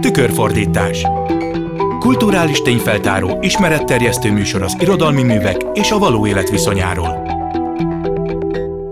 [0.00, 1.06] Tükörfordítás
[1.98, 7.22] Kulturális tényfeltáró, ismeretterjesztő műsor az irodalmi művek és a való élet viszonyáról.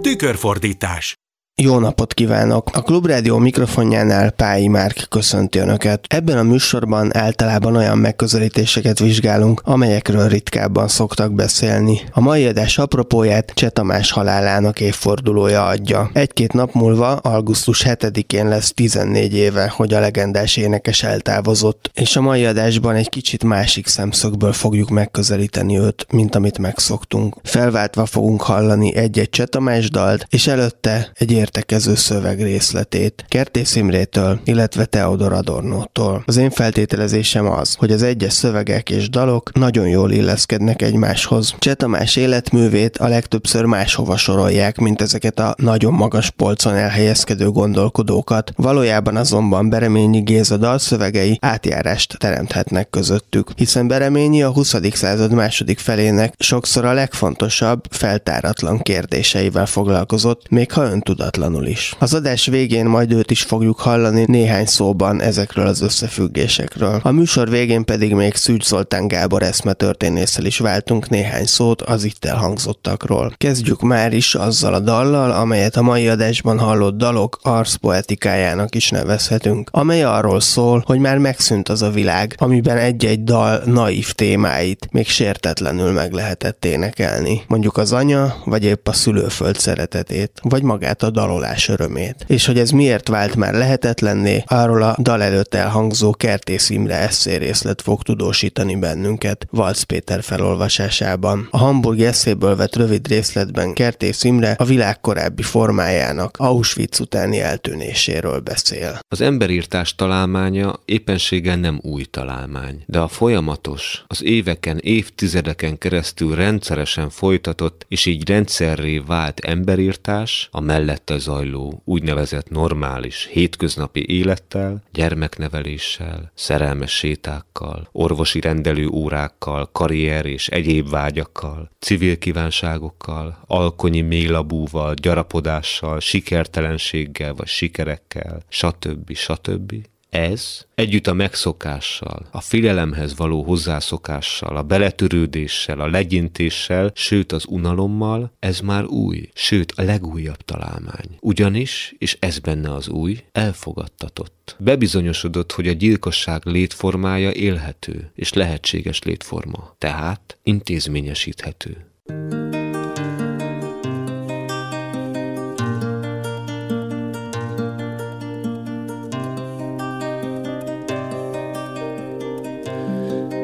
[0.00, 1.19] Tükörfordítás
[1.62, 2.70] jó napot kívánok!
[2.72, 6.04] A Klubrádió mikrofonjánál Pályi Márk köszönti Önöket.
[6.08, 12.00] Ebben a műsorban általában olyan megközelítéseket vizsgálunk, amelyekről ritkábban szoktak beszélni.
[12.12, 16.10] A mai adás apropóját Cseh Tamás halálának évfordulója adja.
[16.12, 22.20] Egy-két nap múlva, augusztus 7-én lesz 14 éve, hogy a legendás énekes eltávozott, és a
[22.20, 27.36] mai adásban egy kicsit másik szemszögből fogjuk megközelíteni őt, mint amit megszoktunk.
[27.42, 34.40] Felváltva fogunk hallani egy-egy Cseh Tamás dalt, és előtte egy értekező szöveg részletét Kertész Imrétől,
[34.44, 36.22] illetve Teodor Adornótól.
[36.26, 41.54] Az én feltételezésem az, hogy az egyes szövegek és dalok nagyon jól illeszkednek egymáshoz.
[41.58, 48.52] Cseh Tamás életművét a legtöbbször máshova sorolják, mint ezeket a nagyon magas polcon elhelyezkedő gondolkodókat.
[48.56, 54.74] Valójában azonban Bereményi Géza dalszövegei átjárást teremthetnek közöttük, hiszen Bereményi a 20.
[54.92, 61.94] század második felének sokszor a legfontosabb, feltáratlan kérdéseivel foglalkozott, még ha öntudatlan váratlanul is.
[61.98, 67.00] Az adás végén majd őt is fogjuk hallani néhány szóban ezekről az összefüggésekről.
[67.02, 72.24] A műsor végén pedig még Szűcs Zoltán Gábor eszmetörténésszel is váltunk néhány szót az itt
[72.24, 73.32] elhangzottakról.
[73.36, 79.68] Kezdjük már is azzal a dallal, amelyet a mai adásban hallott dalok arszpoetikájának is nevezhetünk,
[79.72, 85.08] amely arról szól, hogy már megszűnt az a világ, amiben egy-egy dal naív témáit még
[85.08, 87.42] sértetlenül meg lehetett énekelni.
[87.46, 92.24] Mondjuk az anya, vagy épp a szülőföld szeretetét, vagy magát a dal dalolás örömét.
[92.26, 97.82] És hogy ez miért vált már lehetetlenné, arról a dal előtt elhangzó Kertész Imre eszérészlet
[97.82, 101.48] fog tudósítani bennünket Valc Péter felolvasásában.
[101.50, 108.38] A hamburgi eszéből vett rövid részletben Kertész Imre a világ korábbi formájának Auschwitz utáni eltűnéséről
[108.38, 108.98] beszél.
[109.08, 117.10] Az emberírtás találmánya éppenséggel nem új találmány, de a folyamatos, az éveken, évtizedeken keresztül rendszeresen
[117.10, 120.60] folytatott és így rendszerré vált emberírtás, a
[121.10, 130.90] mellette zajló úgynevezett normális hétköznapi élettel, gyermekneveléssel, szerelmes sétákkal, orvosi rendelő órákkal, karrier és egyéb
[130.90, 139.14] vágyakkal, civil kívánságokkal, alkonyi mélabúval, gyarapodással, sikertelenséggel vagy sikerekkel, stb.
[139.14, 139.74] stb.
[140.10, 148.32] Ez együtt a megszokással, a filelemhez való hozzászokással, a beletörődéssel, a legyintéssel, sőt az unalommal,
[148.38, 151.18] ez már új, sőt a legújabb találmány.
[151.20, 154.56] Ugyanis, és ez benne az új, elfogadtatott.
[154.58, 161.86] Bebizonyosodott, hogy a gyilkosság létformája élhető és lehetséges létforma, tehát intézményesíthető.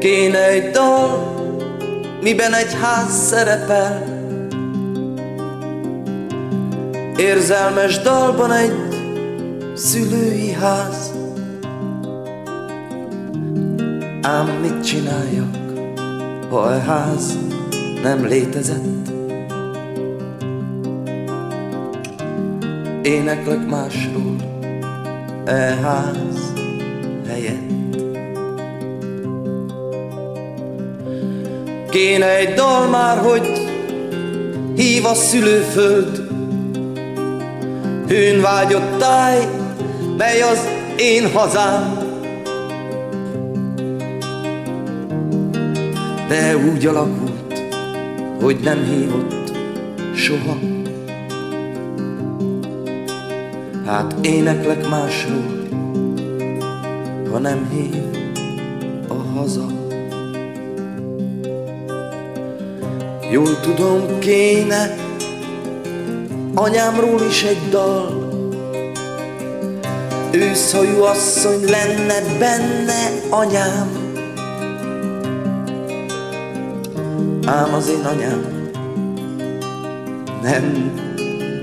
[0.06, 1.34] Kéne egy dal,
[2.22, 4.05] miben egy ház szerepel.
[7.17, 8.72] Érzelmes dalban egy
[9.75, 11.12] szülői ház.
[14.22, 15.56] Ám mit csináljak,
[16.50, 17.39] ha a ház
[18.03, 19.09] nem létezett?
[23.03, 24.37] Éneklek másról,
[25.45, 26.53] e ház
[27.28, 27.86] helyett
[31.97, 33.53] Kéne egy dal már, hogy
[34.75, 36.29] hív a szülőföld.
[38.09, 39.49] Hőn vágyott táj,
[40.17, 41.99] mely az én hazám.
[46.29, 47.65] De úgy alakult,
[48.41, 49.53] hogy nem hívott
[50.15, 50.59] soha.
[53.87, 55.67] Hát éneklek másról,
[57.31, 58.26] ha nem hív
[63.31, 64.97] Jól tudom, kéne
[66.55, 68.29] anyámról is egy dal.
[70.31, 74.05] Őszhajú asszony lenne benne anyám.
[77.47, 78.71] Ám az én anyám
[80.43, 80.93] nem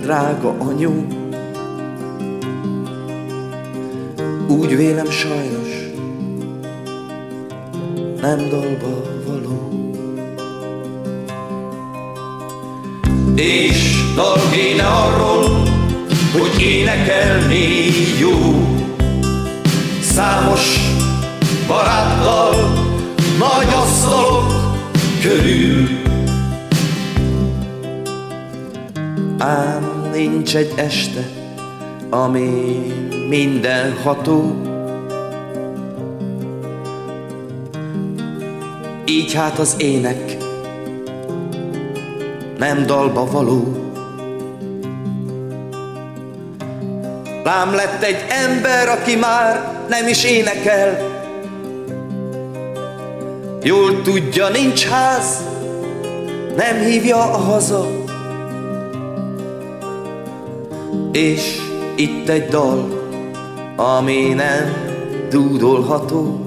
[0.01, 1.05] drága anyu.
[4.47, 5.83] Úgy vélem sajnos
[8.21, 9.82] nem dalba való
[13.35, 15.63] És dal kéne arról,
[16.31, 17.67] hogy énekelni
[18.19, 18.67] jó.
[20.01, 20.79] Számos
[21.67, 22.55] baráttal,
[23.37, 24.53] nagy asztalok
[25.21, 25.87] körül.
[29.37, 31.29] Ám nincs egy este,
[32.09, 32.49] ami
[33.29, 34.55] mindenható.
[39.05, 40.42] Így hát az ének
[42.57, 43.91] nem dalba való.
[47.43, 51.11] Lám lett egy ember, aki már nem is énekel.
[53.63, 55.43] Jól tudja, nincs ház,
[56.55, 57.87] nem hívja a haza.
[61.11, 61.57] És
[61.95, 63.01] itt egy dal,
[63.75, 64.73] ami nem
[65.29, 66.45] dúdolható.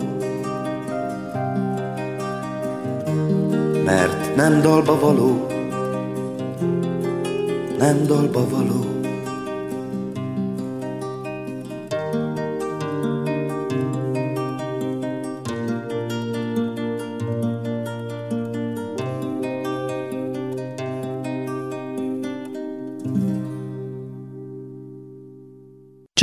[3.85, 5.47] Mert nem dalba való,
[7.87, 8.96] nem dalba való.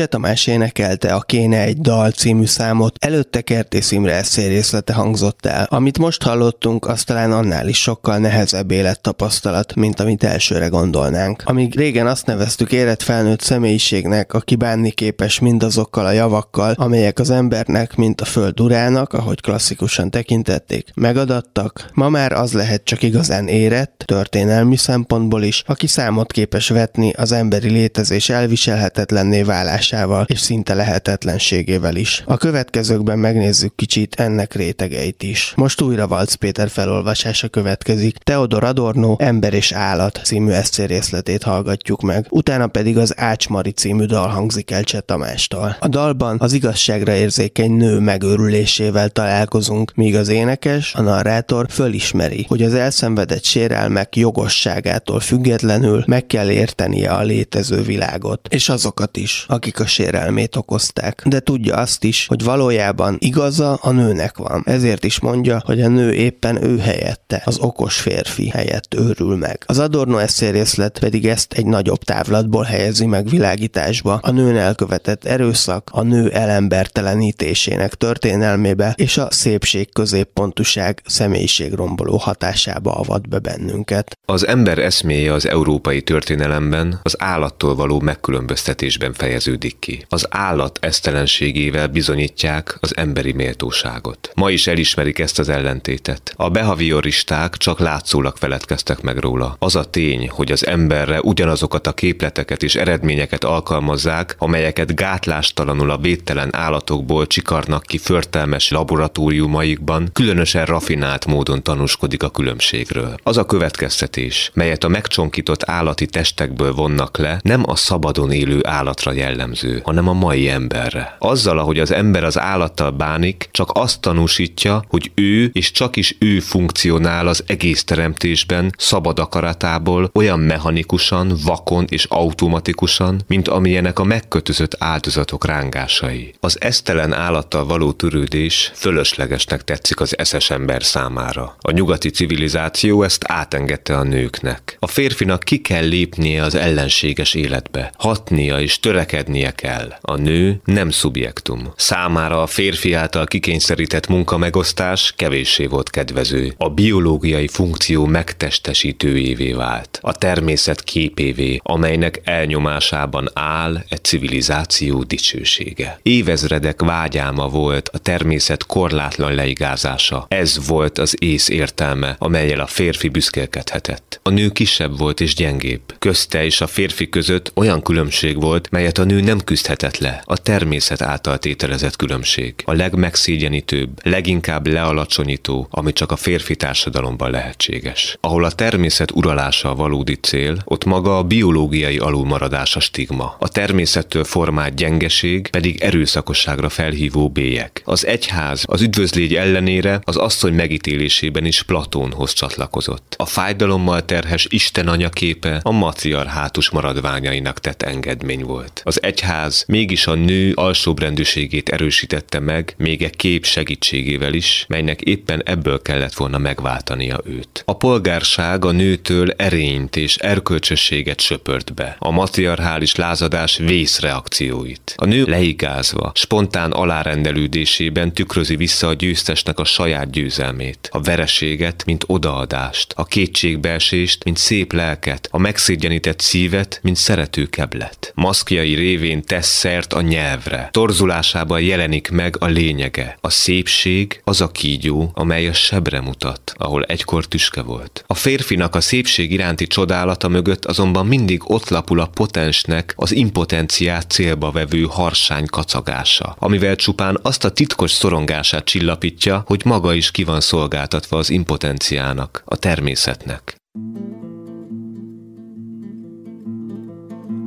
[0.03, 5.67] Cseh Tamás énekelte a Kéne egy dal című számot, előtte Kertész Imre eszélyrészlete hangzott el.
[5.69, 11.41] Amit most hallottunk, az talán annál is sokkal nehezebb élettapasztalat, mint amit elsőre gondolnánk.
[11.45, 17.29] Amíg régen azt neveztük érett felnőtt személyiségnek, aki bánni képes mindazokkal a javakkal, amelyek az
[17.29, 23.47] embernek, mint a föld urának, ahogy klasszikusan tekintették, megadattak, ma már az lehet csak igazán
[23.47, 30.39] érett, történelmi szempontból is, aki számot képes vetni az emberi létezés elviselhetetlenné válás hatásával és
[30.39, 32.23] szinte lehetetlenségével is.
[32.25, 35.53] A következőkben megnézzük kicsit ennek rétegeit is.
[35.55, 38.17] Most újra Valc Péter felolvasása következik.
[38.17, 42.25] Theodor Adorno Ember és Állat című eszérészletét hallgatjuk meg.
[42.29, 45.77] Utána pedig az Ácsmari című dal hangzik el Cseh Tamástól.
[45.79, 52.63] A dalban az igazságra érzékeny nő megőrülésével találkozunk, míg az énekes, a narrátor fölismeri, hogy
[52.63, 59.72] az elszenvedett sérelmek jogosságától függetlenül meg kell értenie a létező világot, és azokat is, akik
[59.79, 61.21] a sérelmét okozták.
[61.25, 64.63] De tudja azt is, hogy valójában igaza a nőnek van.
[64.65, 69.63] Ezért is mondja, hogy a nő éppen ő helyette, az okos férfi helyett őrül meg.
[69.65, 75.89] Az Adorno eszérészlet pedig ezt egy nagyobb távlatból helyezi meg világításba, a nőn elkövetett erőszak,
[75.91, 84.17] a nő elembertelenítésének történelmébe és a szépség középpontuság személyiségromboló hatásába avat be bennünket.
[84.25, 90.05] Az ember eszméje az európai történelemben az állattól való megkülönböztetésben fejeződik fejeződik ki.
[90.09, 94.31] Az állat esztelenségével bizonyítják az emberi méltóságot.
[94.35, 96.33] Ma is elismerik ezt az ellentétet.
[96.35, 99.55] A behavioristák csak látszólag feledkeztek meg róla.
[99.59, 105.97] Az a tény, hogy az emberre ugyanazokat a képleteket és eredményeket alkalmazzák, amelyeket gátlástalanul a
[105.97, 113.15] védtelen állatokból csikarnak ki förtelmes laboratóriumaikban, különösen rafinált módon tanúskodik a különbségről.
[113.23, 119.11] Az a következtetés, melyet a megcsonkított állati testekből vonnak le, nem a szabadon élő állatra
[119.11, 121.15] jellemző jellemző, hanem a mai emberre.
[121.19, 126.15] Azzal, ahogy az ember az állattal bánik, csak azt tanúsítja, hogy ő és csak is
[126.19, 134.03] ő funkcionál az egész teremtésben, szabad akaratából, olyan mechanikusan, vakon és automatikusan, mint amilyenek a
[134.03, 136.33] megkötözött áldozatok rángásai.
[136.39, 141.55] Az esztelen állattal való törődés fölöslegesnek tetszik az eszes ember számára.
[141.59, 144.77] A nyugati civilizáció ezt átengedte a nőknek.
[144.79, 149.93] A férfinak ki kell lépnie az ellenséges életbe, hatnia és törekednie lennie kell.
[150.01, 151.73] A nő nem szubjektum.
[151.75, 156.53] Számára a férfi által kikényszerített munkamegosztás kevéssé volt kedvező.
[156.57, 159.99] A biológiai funkció megtestesítőjévé vált.
[160.01, 165.99] A természet képévé, amelynek elnyomásában áll egy civilizáció dicsősége.
[166.01, 170.25] Évezredek vágyáma volt a természet korlátlan leigázása.
[170.27, 174.19] Ez volt az ész értelme, amelyel a férfi büszkélkedhetett.
[174.23, 175.81] A nő kisebb volt és gyengébb.
[175.99, 180.21] Közte és a férfi között olyan különbség volt, melyet a nő nem nem küzdhetett le
[180.25, 188.17] a természet által tételezett különbség, a legmegszégyenítőbb, leginkább lealacsonyító, ami csak a férfi társadalomban lehetséges.
[188.19, 193.35] Ahol a természet uralása a valódi cél, ott maga a biológiai alulmaradás a stigma.
[193.39, 197.81] A természettől formált gyengeség pedig erőszakosságra felhívó bélyek.
[197.85, 203.15] Az egyház az üdvözlégy ellenére az asszony megítélésében is Platónhoz csatlakozott.
[203.17, 208.81] A fájdalommal terhes Isten anyaképe a matriarhátus maradványainak tett engedmény volt.
[208.83, 215.01] Az egyház egyház mégis a nő alsóbrendűségét erősítette meg, még egy kép segítségével is, melynek
[215.01, 217.63] éppen ebből kellett volna megváltania őt.
[217.65, 224.93] A polgárság a nőtől erényt és erkölcsösséget söpört be, a matriarchális lázadás vészreakcióit.
[224.97, 232.03] A nő leigázva, spontán alárendelődésében tükrözi vissza a győztesnek a saját győzelmét, a vereséget, mint
[232.07, 238.11] odaadást, a kétségbeesést, mint szép lelket, a megszégyenített szívet, mint szerető keblet.
[238.15, 240.69] Maszkjai révén révén tesz szert a nyelvre.
[240.71, 243.17] Torzulásában jelenik meg a lényege.
[243.21, 248.03] A szépség az a kígyó, amely a sebre mutat, ahol egykor tüske volt.
[248.07, 254.11] A férfinak a szépség iránti csodálata mögött azonban mindig ott lapul a potensnek az impotenciát
[254.11, 260.23] célba vevő harsány kacagása, amivel csupán azt a titkos szorongását csillapítja, hogy maga is ki
[260.23, 263.55] van szolgáltatva az impotenciának, a természetnek.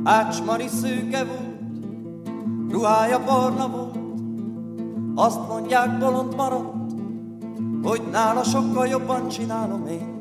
[0.03, 1.56] Ácsmari szőke volt,
[2.69, 3.95] ruhája barna volt,
[5.15, 6.91] azt mondják bolond maradt,
[7.83, 10.15] hogy nála sokkal jobban csinálom én.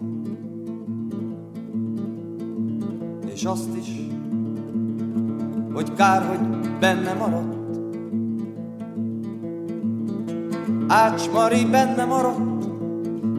[3.26, 4.06] És azt is,
[5.72, 7.54] hogy kár, hogy benne maradt.
[10.88, 12.68] Ácsmari benne maradt,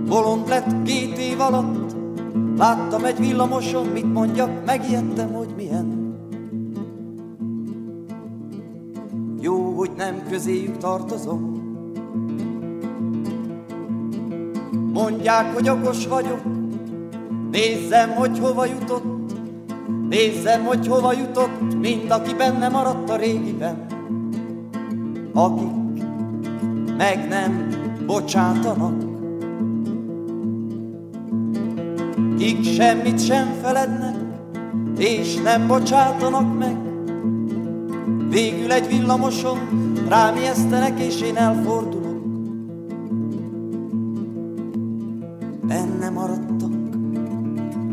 [0.07, 1.87] bolond lett két év alatt,
[2.57, 5.96] Láttam egy villamoson, mit mondjak, megijedtem, hogy milyen.
[9.47, 11.41] Jó, hogy nem közéjük tartozom.
[14.93, 16.41] Mondják, hogy okos vagyok,
[17.51, 19.31] nézzem, hogy hova jutott,
[20.09, 23.85] nézzem, hogy hova jutott, mind aki benne maradt a régiben.
[25.33, 26.03] Akik
[26.97, 27.67] meg nem
[28.05, 29.03] bocsátanak,
[32.37, 34.15] kik semmit sem felednek,
[34.97, 36.86] és nem bocsátanak meg.
[38.29, 39.57] Végül egy villamoson
[40.09, 42.17] rám ijesztenek, és én elfordulok.
[45.67, 46.71] Benne maradtak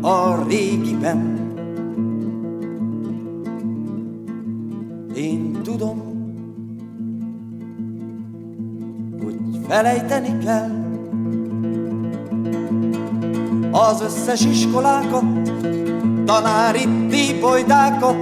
[0.01, 1.43] a régiben.
[5.15, 6.01] Én tudom,
[9.23, 10.83] hogy felejteni kell
[13.71, 15.23] az összes iskolákat,
[16.25, 16.85] tanári
[17.35, 18.15] típolydákat,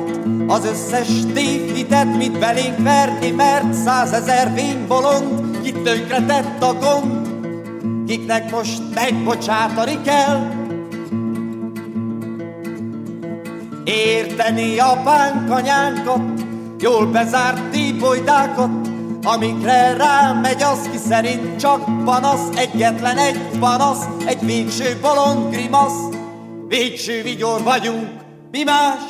[0.47, 4.51] az összes tévhitet, mit belénk verni, mert százezer
[4.87, 5.77] bolond, kit
[6.27, 7.27] tett a gond,
[8.07, 10.51] kiknek most megbocsátani kell.
[13.83, 16.21] Érteni apánk, anyánkat,
[16.79, 18.71] jól bezárt típolydákat,
[19.23, 26.09] amikre rámegy az, ki szerint csak panasz, egyetlen egy panasz, egy végső bolond grimasz,
[26.67, 28.22] végső vigyor vagyunk,
[28.53, 29.01] mi más?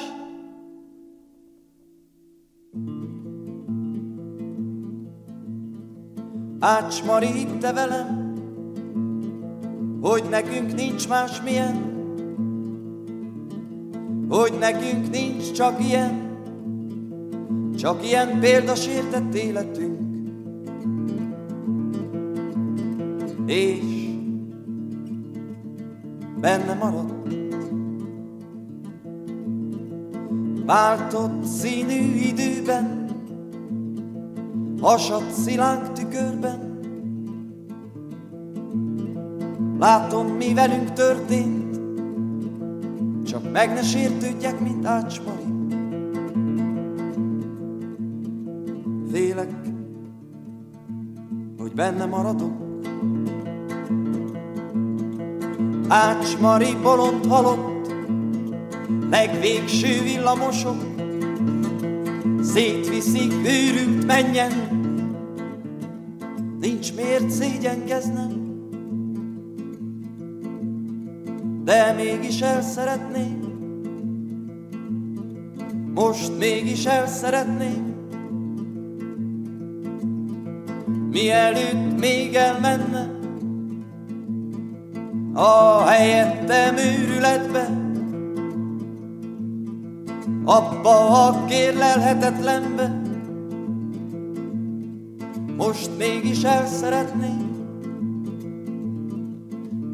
[6.60, 8.34] Ács Mari, te velem,
[10.02, 11.76] hogy nekünk nincs más milyen,
[14.30, 16.38] hogy nekünk nincs csak ilyen,
[17.78, 20.00] csak ilyen példasértett életünk.
[23.46, 23.80] És
[26.40, 27.43] benne maradt
[30.66, 33.10] váltott színű időben,
[34.82, 36.72] hasadt szilánk tükörben.
[39.80, 41.80] Látom, mi velünk történt,
[43.26, 45.44] csak meg ne sértődjek, mint ácsmari.
[49.12, 49.52] Félek,
[51.58, 52.62] hogy benne maradok.
[55.88, 57.73] Ácsmari bolond halott,
[59.10, 60.76] legvégső villamosok,
[62.42, 64.52] szétviszik őrült menjen,
[66.60, 68.42] nincs miért szégyenkeznem,
[71.64, 73.40] de mégis el szeretném,
[75.94, 77.94] most mégis el szeretném,
[81.10, 83.12] mielőtt még elmenne
[85.34, 87.83] a helyettem őrületbe,
[90.46, 93.02] abba a kérlelhetetlenbe,
[95.58, 97.54] most mégis el szeretném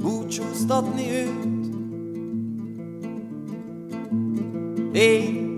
[0.02, 1.48] búcsúztatni őt.
[4.94, 5.58] Én.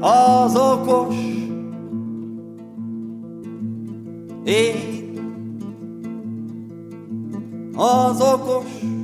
[0.00, 1.14] Az okos,
[4.44, 4.94] én.
[7.76, 8.95] Az okos,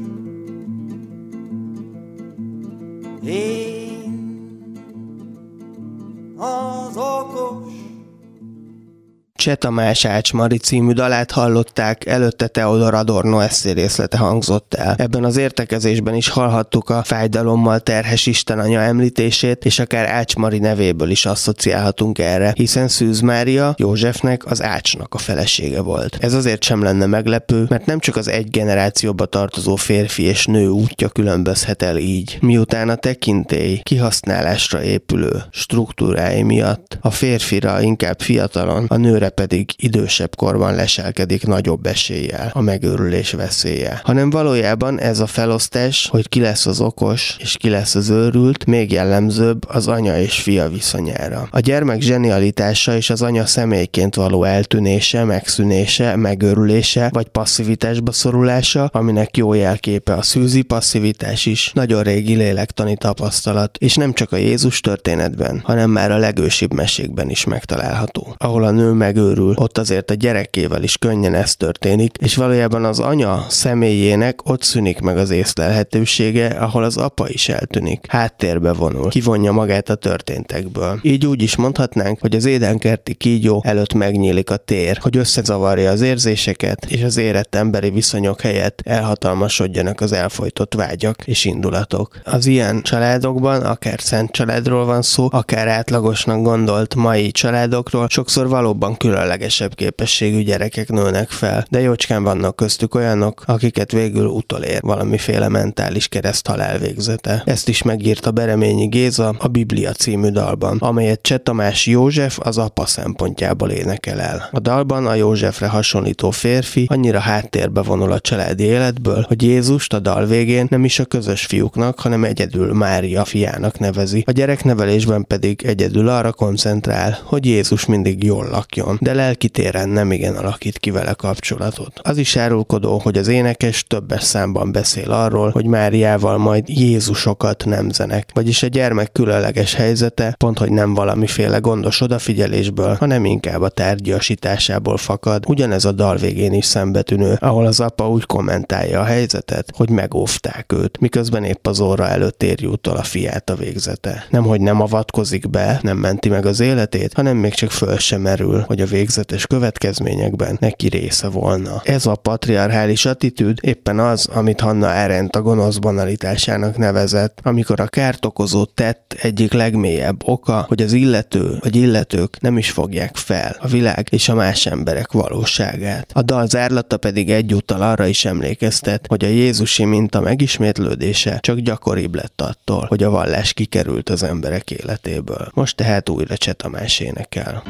[9.43, 14.95] Cseh Tamás Ács Mari című dalát hallották, előtte Teodor Adorno eszérészlete hangzott el.
[14.99, 20.59] Ebben az értekezésben is hallhattuk a fájdalommal terhes Isten anya említését, és akár Ács Mari
[20.59, 26.19] nevéből is asszociálhatunk erre, hiszen Szűz Mária Józsefnek az Ácsnak a felesége volt.
[26.21, 30.69] Ez azért sem lenne meglepő, mert nem csak az egy generációba tartozó férfi és nő
[30.69, 32.39] útja különbözhet el így.
[32.41, 40.37] Miután a tekintély kihasználásra épülő struktúrái miatt a férfira inkább fiatalon, a nőre pedig idősebb
[40.37, 44.01] korban leselkedik nagyobb eséllyel a megőrülés veszélye.
[44.05, 48.67] Hanem valójában ez a felosztás, hogy ki lesz az okos és ki lesz az őrült,
[48.67, 51.49] még jellemzőbb az anya és fia viszonyára.
[51.51, 59.37] A gyermek zsenialitása és az anya személyként való eltűnése, megszűnése, megőrülése vagy passzivitásba szorulása, aminek
[59.37, 64.81] jó jelképe a szűzi passzivitás is, nagyon régi lélektani tapasztalat, és nem csak a Jézus
[64.81, 68.35] történetben, hanem már a legősibb mesékben is megtalálható.
[68.39, 69.22] Ahol a nő megőrül,
[69.55, 75.01] ott azért a gyerekével is könnyen ez történik, és valójában az anya személyének ott szűnik
[75.01, 80.99] meg az észlelhetősége, ahol az apa is eltűnik, háttérbe vonul, kivonja magát a történtekből.
[81.03, 86.01] Így úgy is mondhatnánk, hogy az édenkerti kígyó előtt megnyílik a tér, hogy összezavarja az
[86.01, 92.21] érzéseket, és az érett emberi viszonyok helyett elhatalmasodjanak az elfolytott vágyak és indulatok.
[92.25, 98.97] Az ilyen családokban, akár szent családról van szó, akár átlagosnak gondolt mai családokról, sokszor valóban
[99.13, 106.09] különlegesebb képességű gyerekek nőnek fel, de jócskán vannak köztük olyanok, akiket végül utolér valamiféle mentális
[106.09, 107.43] kereszt halálvégzete.
[107.47, 112.87] Ezt is megírta Bereményi Géza a Biblia című dalban, amelyet Cseh Tamás József az apa
[112.87, 114.49] szempontjából énekel el.
[114.53, 119.99] A dalban a Józsefre hasonlító férfi annyira háttérbe vonul a családi életből, hogy Jézust a
[119.99, 124.23] dal végén nem is a közös fiúknak, hanem egyedül Mária fiának nevezi.
[124.27, 130.13] A gyereknevelésben pedig egyedül arra koncentrál, hogy Jézus mindig jól lakjon, de lelki téren nem
[130.13, 132.01] igen alakít ki vele kapcsolatot.
[132.03, 138.31] Az is árulkodó, hogy az énekes többes számban beszél arról, hogy Máriával majd Jézusokat nemzenek,
[138.35, 144.97] vagyis a gyermek különleges helyzete pont, hogy nem valamiféle gondos odafigyelésből, hanem inkább a tárgyasításából
[144.97, 145.45] fakad.
[145.47, 150.73] Ugyanez a dal végén is szembetűnő, ahol az apa úgy kommentálja a helyzetet, hogy megóvták
[150.73, 154.27] őt, miközben épp az óra előtt éri utol a fiát a végzete.
[154.31, 158.21] Nem, hogy nem avatkozik be, nem menti meg az életét, hanem még csak föl sem
[158.21, 161.81] merül, hogy a végzetes következményekben neki része volna.
[161.85, 167.87] Ez a patriarchális attitűd éppen az, amit Hanna Arendt a gonosz banalitásának nevezett, amikor a
[167.87, 173.57] kárt okozó tett egyik legmélyebb oka, hogy az illető vagy illetők nem is fogják fel
[173.61, 176.11] a világ és a más emberek valóságát.
[176.13, 182.15] A dal zárlata pedig egyúttal arra is emlékeztet, hogy a Jézusi minta megismétlődése csak gyakoribb
[182.15, 185.51] lett attól, hogy a vallás kikerült az emberek életéből.
[185.55, 187.63] Most tehát újra Cseh Tamás énekel.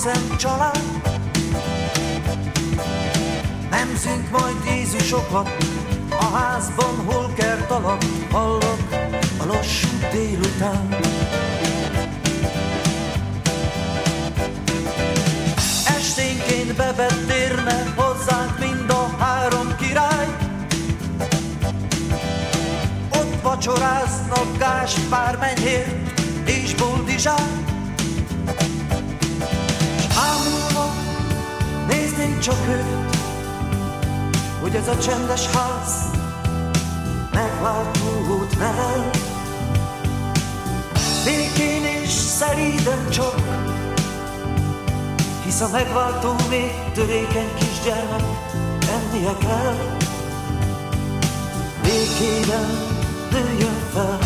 [0.00, 0.80] Szent család.
[3.70, 5.48] Nemzünk majd Jézusokat,
[6.10, 8.78] a házban hol kert alatt hallok
[9.38, 10.96] a lassú délután.
[15.86, 20.28] Esténként bevetérne hozzánk mind a három király.
[23.12, 27.79] Ott vacsoráznak Gáspár Menyhért és Boldizsák.
[32.20, 33.16] Néznénk csak őt,
[34.60, 36.10] hogy ez a csendes ház
[37.32, 39.10] megváltót nevel.
[41.24, 43.34] Békén és szelíden csak,
[45.44, 48.24] hisz a megváltó még törékeny kisgyermek
[48.88, 49.76] ennie kell.
[51.82, 52.66] Békében
[53.30, 54.18] nőjön fel.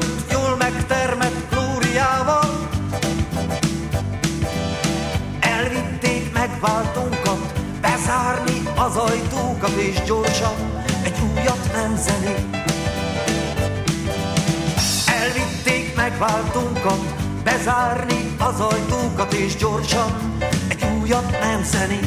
[0.00, 2.68] Fölött jól megtermett glóriával,
[5.40, 10.54] Elvitték megváltónkat, bezárni az ajtókat és gyorsan
[11.04, 12.34] egy újat nem zené.
[15.06, 20.36] Elvitték megváltónkat, bezárni az ajtókat és gyorsan
[20.68, 22.00] egy újat nem zené.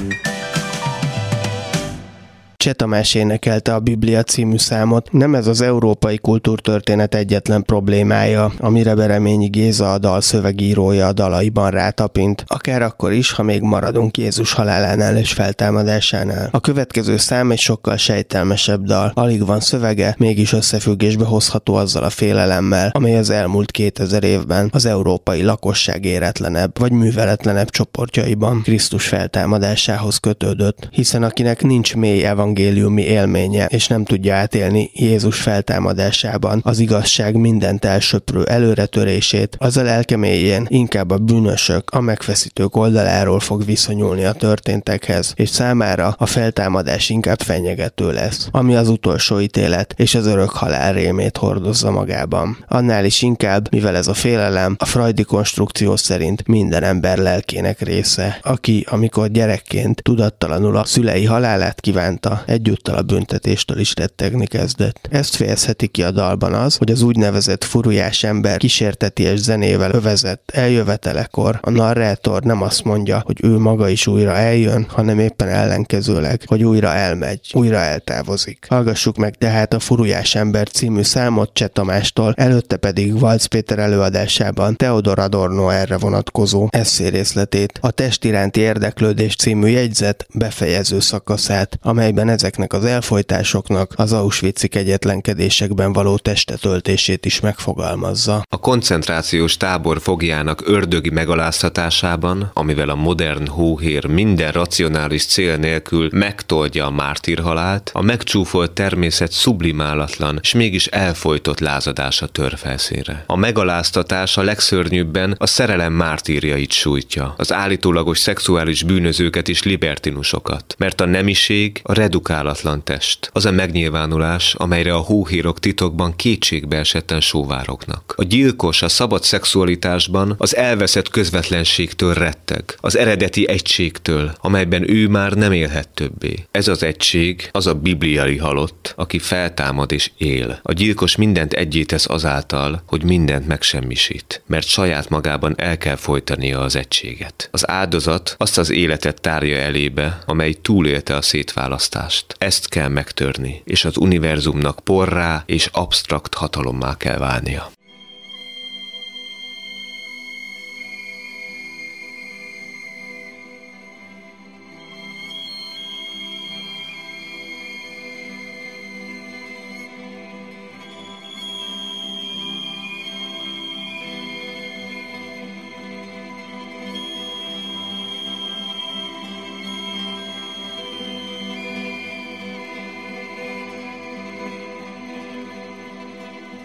[2.63, 5.11] Cseh Tamás énekelte a Biblia című számot.
[5.11, 11.71] Nem ez az európai kultúrtörténet egyetlen problémája, amire Bereményi Géza a dal szövegírója a dalaiban
[11.71, 16.49] rátapint, akár akkor is, ha még maradunk Jézus halálánál és feltámadásánál.
[16.51, 19.11] A következő szám egy sokkal sejtelmesebb dal.
[19.15, 24.85] Alig van szövege, mégis összefüggésbe hozható azzal a félelemmel, amely az elmúlt 2000 évben az
[24.85, 33.01] európai lakosság éretlenebb vagy műveletlenebb csoportjaiban Krisztus feltámadásához kötődött, hiszen akinek nincs mély evangélium evangéliumi
[33.01, 40.17] élménye, és nem tudja átélni Jézus feltámadásában az igazság mindent elsöprő előretörését, az a lelke
[40.17, 47.09] mélyén inkább a bűnösök, a megfeszítők oldaláról fog viszonyulni a történtekhez, és számára a feltámadás
[47.09, 52.57] inkább fenyegető lesz, ami az utolsó ítélet és az örök halál rémét hordozza magában.
[52.67, 58.39] Annál is inkább, mivel ez a félelem a freudi konstrukció szerint minden ember lelkének része,
[58.41, 65.07] aki, amikor gyerekként tudattalanul a szülei halálát kívánta, egyúttal a büntetéstől is rettegni kezdett.
[65.11, 71.59] Ezt fejezheti ki a dalban az, hogy az úgynevezett furujás ember kísérteties zenével övezett eljövetelekor
[71.61, 76.63] a narrátor nem azt mondja, hogy ő maga is újra eljön, hanem éppen ellenkezőleg, hogy
[76.63, 78.65] újra elmegy, újra eltávozik.
[78.69, 84.75] Hallgassuk meg tehát a Furujás ember című számot Cseh Tamástól, előtte pedig Valc Péter előadásában
[84.75, 92.73] Theodor Adorno erre vonatkozó eszérészletét, a test iránti érdeklődés című jegyzet befejező szakaszát, amelyben ezeknek
[92.73, 98.43] az elfolytásoknak az Auschwitz-i kegyetlenkedésekben való testetöltését is megfogalmazza.
[98.49, 106.85] A koncentrációs tábor fogjának ördögi megaláztatásában, amivel a modern hóhér minden racionális cél nélkül megtoldja
[106.85, 113.23] a mártírhalált, a megcsúfolt természet sublimálatlan, és mégis elfolytott lázadása tör felszínre.
[113.27, 121.01] A megaláztatás a legszörnyűbben a szerelem mártírjait sújtja, az állítólagos szexuális bűnözőket és libertinusokat, mert
[121.01, 128.13] a nemiség a redukálatlan test, az a megnyilvánulás, amelyre a hóhírok titokban kétségbe esetten sóvároknak.
[128.17, 135.33] A gyilkos a szabad szexualitásban az elveszett közvetlenségtől retteg, az eredeti egységtől, amelyben ő már
[135.33, 136.45] nem élhet többé.
[136.51, 140.59] Ez az egység, az a bibliai halott, aki feltámad és él.
[140.63, 146.59] A gyilkos mindent egyé tesz azáltal, hogy mindent megsemmisít, mert saját magában el kell folytania
[146.59, 147.49] az egységet.
[147.51, 152.02] Az áldozat azt az életet tárja elébe, amely túlélte a szétválasztást.
[152.37, 157.71] Ezt kell megtörni, és az univerzumnak porrá és absztrakt hatalommá kell válnia.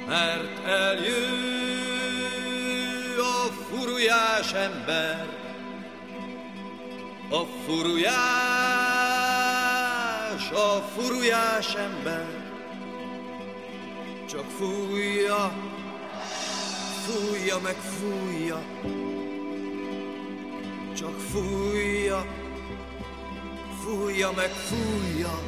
[0.08, 1.56] Mert eljő
[3.18, 5.26] a furujás ember,
[7.30, 8.10] a furujás,
[10.50, 12.26] a furujás ember,
[14.28, 15.52] csak fújja,
[17.06, 18.62] fújja meg fújja,
[20.96, 22.26] csak fújja,
[23.84, 25.38] fújja meg fújja,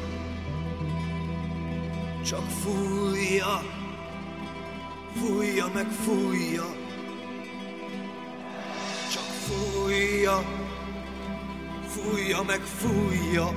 [2.23, 3.79] csak fújja
[5.19, 6.65] fújja meg fújja,
[9.11, 10.43] csak fújja,
[11.91, 13.53] Fújja meg, fújja,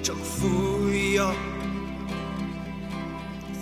[0.00, 1.34] csak fújja,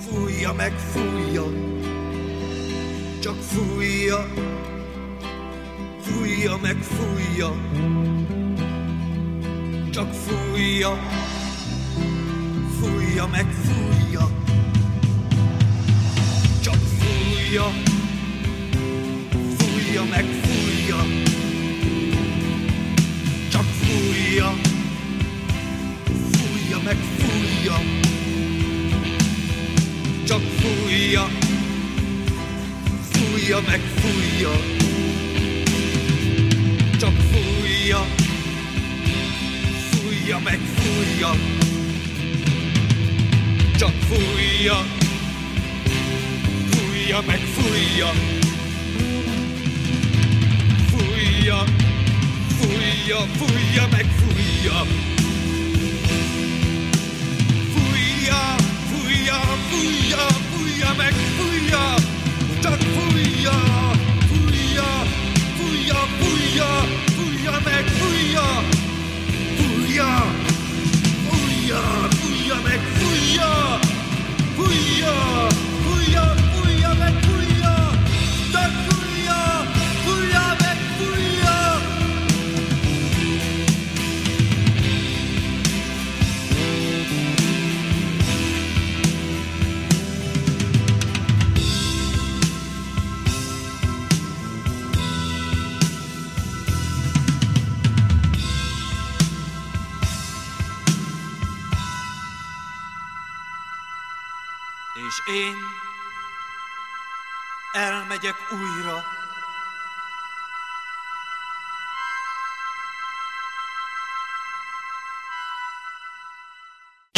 [0.01, 1.45] fújja meg, fújja,
[3.21, 4.27] csak fújja,
[6.01, 7.53] fújja meg, fújja,
[9.91, 10.99] csak fújja,
[12.81, 14.42] fújja meg, fújja,
[17.53, 17.73] fújja,
[19.59, 20.97] fújja meg, fújja,
[23.51, 24.55] csak fújja,
[26.33, 27.77] fújja meg, fújja,
[30.25, 31.29] csak fújja,
[33.11, 34.53] fújja meg, fújja,
[36.99, 38.07] csak fújja,
[39.91, 41.31] fújja meg, fújja,
[43.77, 45.02] csak fújja,
[47.13, 48.17] fui up and fui up.
[54.71, 55.22] Fui.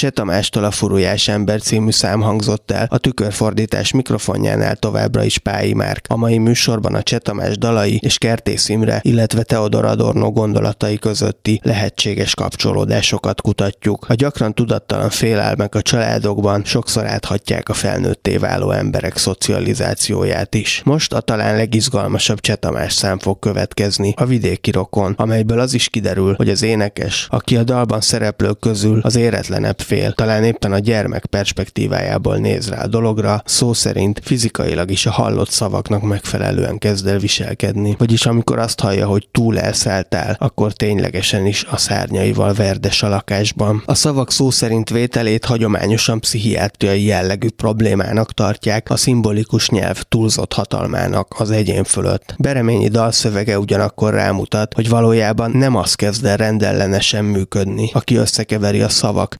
[0.04, 5.72] Cseh Tamástól a Furujás ember című szám hangzott el, a tükörfordítás mikrofonjánál továbbra is Pályi
[5.72, 6.06] Márk.
[6.08, 11.60] A mai műsorban a Cseh Tamás dalai és Kertész Imre, illetve Teodor Adorno gondolatai közötti
[11.62, 14.06] lehetséges kapcsolódásokat kutatjuk.
[14.08, 20.82] A gyakran tudattalan félelmek a családokban sokszor áthatják a felnőtté váló emberek szocializációját is.
[20.84, 25.88] Most a talán legizgalmasabb Cseh Tamás szám fog következni, a vidéki rokon, amelyből az is
[25.88, 30.78] kiderül, hogy az énekes, aki a dalban szereplők közül az éretlenebb fél, talán éppen a
[30.78, 37.06] gyermek perspektívájából néz rá a dologra, szó szerint fizikailag is a hallott szavaknak megfelelően kezd
[37.06, 37.94] el viselkedni.
[37.98, 43.82] Vagyis amikor azt hallja, hogy túl elszálltál, akkor ténylegesen is a szárnyaival verdes a lakásban.
[43.86, 51.34] A szavak szó szerint vételét hagyományosan pszichiátriai jellegű problémának tartják, a szimbolikus nyelv túlzott hatalmának
[51.38, 52.34] az egyén fölött.
[52.38, 58.88] Bereményi dalszövege ugyanakkor rámutat, hogy valójában nem az kezd el rendellenesen működni, aki összekeveri a
[58.88, 59.34] szavak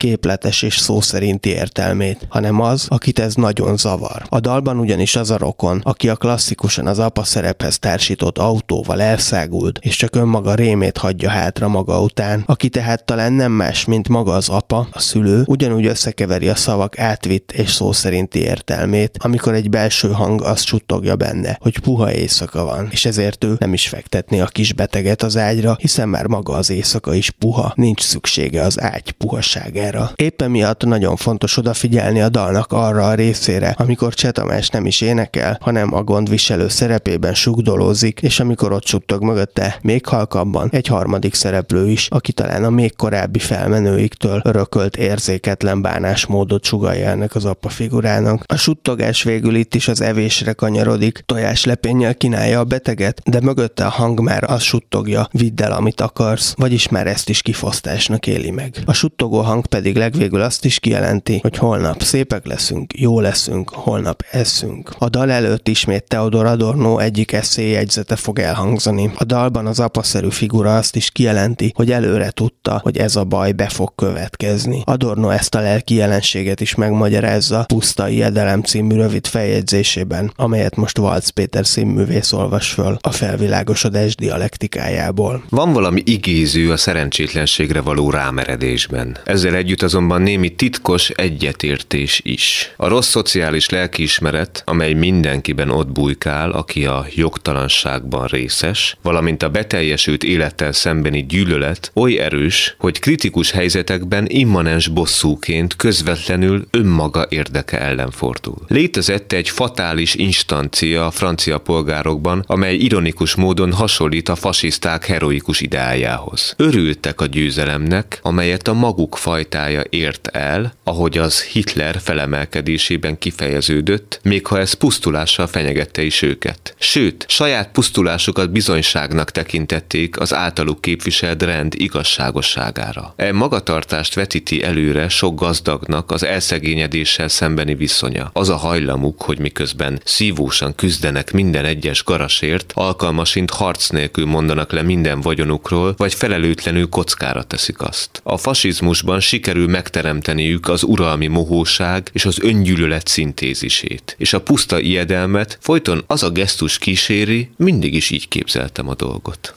[0.45, 4.23] képletes és szó szerinti értelmét, hanem az, akit ez nagyon zavar.
[4.29, 9.79] A dalban ugyanis az a rokon, aki a klasszikusan az apa szerephez társított autóval elszágult,
[9.83, 14.33] és csak önmaga rémét hagyja hátra maga után, aki tehát talán nem más, mint maga
[14.33, 19.71] az apa, a szülő, ugyanúgy összekeveri a szavak átvitt és szó szerinti értelmét, amikor egy
[19.71, 24.41] belső hang azt suttogja benne, hogy puha éjszaka van, és ezért ő nem is fektetné
[24.41, 28.81] a kis beteget az ágyra, hiszen már maga az éjszaka is puha, nincs szüksége az
[28.81, 30.13] ágy puhaságára.
[30.25, 35.01] Éppen miatt nagyon fontos odafigyelni a dalnak arra a részére, amikor Cseh Tamás nem is
[35.01, 41.35] énekel, hanem a gondviselő szerepében sugdolózik, és amikor ott suttog mögötte még halkabban egy harmadik
[41.35, 47.69] szereplő is, aki talán a még korábbi felmenőiktől örökölt érzéketlen bánásmódot sugalja ennek az apa
[47.69, 48.45] figurának.
[48.47, 53.91] A suttogás végül itt is az evésre kanyarodik, tojáslepénnyel kínálja a beteget, de mögötte a
[53.91, 58.83] hang már azt suttogja, vidd el, amit akarsz, vagyis már ezt is kifosztásnak éli meg.
[58.85, 64.23] A suttogó hang pedig legvégül azt is kijelenti, hogy holnap szépek leszünk, jó leszünk, holnap
[64.31, 64.91] eszünk.
[64.99, 69.11] A dal előtt ismét Theodor Adorno egyik eszéjegyzete fog elhangzani.
[69.17, 73.53] A dalban az apaszerű figura azt is kijelenti, hogy előre tudta, hogy ez a baj
[73.53, 74.83] be fog következni.
[74.85, 81.29] Adorno ezt a lelki jelenséget is megmagyarázza Puszta Iedelem című rövid feljegyzésében, amelyet most Valc
[81.29, 85.45] Péter színművész olvas föl a felvilágosodás dialektikájából.
[85.49, 89.17] Van valami igéző a szerencsétlenségre való rámeredésben.
[89.25, 92.73] Ezzel együtt azonban azonban némi titkos egyetértés is.
[92.77, 100.25] A rossz szociális lelkiismeret, amely mindenkiben ott bujkál, aki a jogtalanságban részes, valamint a beteljesült
[100.25, 108.65] élettel szembeni gyűlölet oly erős, hogy kritikus helyzetekben immanens bosszúként közvetlenül önmaga érdeke ellen fordul.
[108.69, 116.55] Létezett egy fatális instancia a francia polgárokban, amely ironikus módon hasonlít a fasiszták heroikus ideájához.
[116.57, 124.47] Örültek a győzelemnek, amelyet a maguk fajtája ért el, ahogy az Hitler felemelkedésében kifejeződött, még
[124.47, 126.75] ha ez pusztulással fenyegette is őket.
[126.79, 133.15] Sőt, saját pusztulásukat bizonyságnak tekintették az általuk képviselt rend igazságosságára.
[133.17, 138.31] E magatartást vetíti előre sok gazdagnak az elszegényedéssel szembeni viszonya.
[138.33, 144.83] Az a hajlamuk, hogy miközben szívósan küzdenek minden egyes garasért, alkalmasint harc nélkül mondanak le
[144.83, 148.21] minden vagyonukról, vagy felelőtlenül kockára teszik azt.
[148.23, 155.59] A fasizmusban sikerül megteremteniük az uralmi mohóság és az öngyűlölet szintézisét, és a puszta ijedelmet
[155.61, 159.55] folyton az a gesztus kíséri, mindig is így képzeltem a dolgot.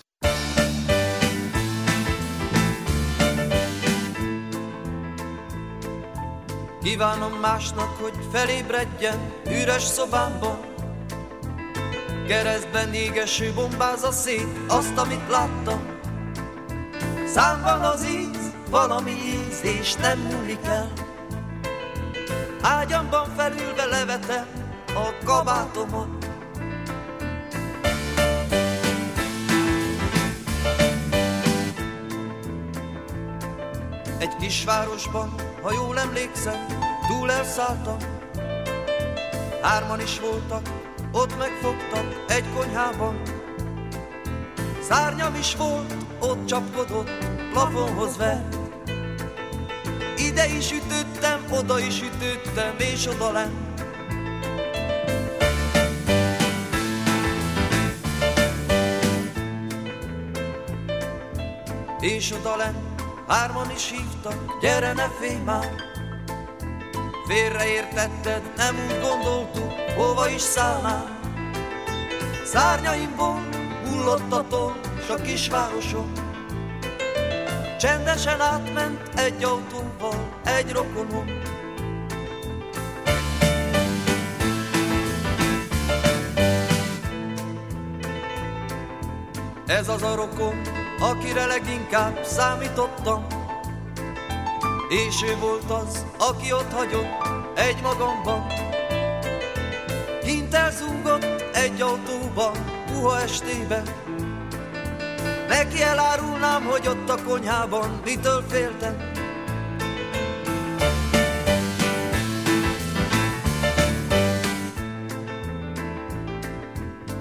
[6.83, 9.19] Kívánom másnak, hogy felébredjen
[9.61, 10.59] üres szobámban
[12.27, 15.79] Keresztben égeső bombázza szét azt, amit láttam.
[17.33, 20.91] Számban az íz, valami íz, és nem múlik el.
[22.61, 24.45] Ágyamban felülve levetem
[24.87, 26.25] a kabátomot.
[34.17, 36.65] Egy kisvárosban, ha jól emlékszem,
[37.07, 37.97] túl elszálltam.
[39.61, 40.69] Hárman is voltak,
[41.11, 43.21] ott megfogtak egy konyhában.
[44.81, 47.09] Szárnyam is volt, ott csapkodott,
[47.51, 48.56] plafonhoz vert
[50.37, 53.81] Ide is ütöttem, oda is ütöttem, és oda lent
[61.99, 62.77] És oda lent
[63.27, 65.71] Hárman is hívtak, gyere ne félj már.
[67.27, 71.19] Félreértetted, nem úgy gondoltuk, hova is szállnál.
[72.45, 73.47] Szárnyaimból
[73.85, 74.73] hullott a toll,
[75.05, 76.26] s a kisvárosom
[77.79, 81.25] Csendesen átment egy autóval, egy rokonom.
[89.67, 90.61] Ez az a rokon,
[90.99, 93.25] akire leginkább számítottam.
[94.89, 98.45] És ő volt az, aki ott hagyott egy magamban.
[100.23, 102.53] Kint elzúgott egy autóban,
[102.85, 103.83] puha estében
[105.47, 109.11] Neki elárulnám, hogy ott a konyhában mitől féltem.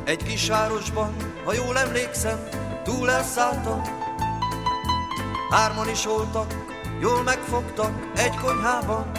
[0.04, 2.38] Egy kisvárosban, ha jól emlékszem,
[2.84, 3.82] túl elszálltam.
[5.50, 6.54] Hárman is voltak,
[7.00, 9.10] jól megfogtak egy konyhában.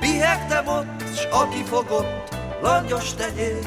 [0.00, 3.58] Pihegtem ott, s aki fogott, langyos tegyél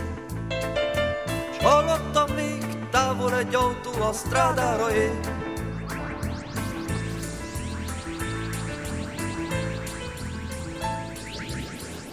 [1.59, 5.19] S hallottam még távol egy autó a strádára él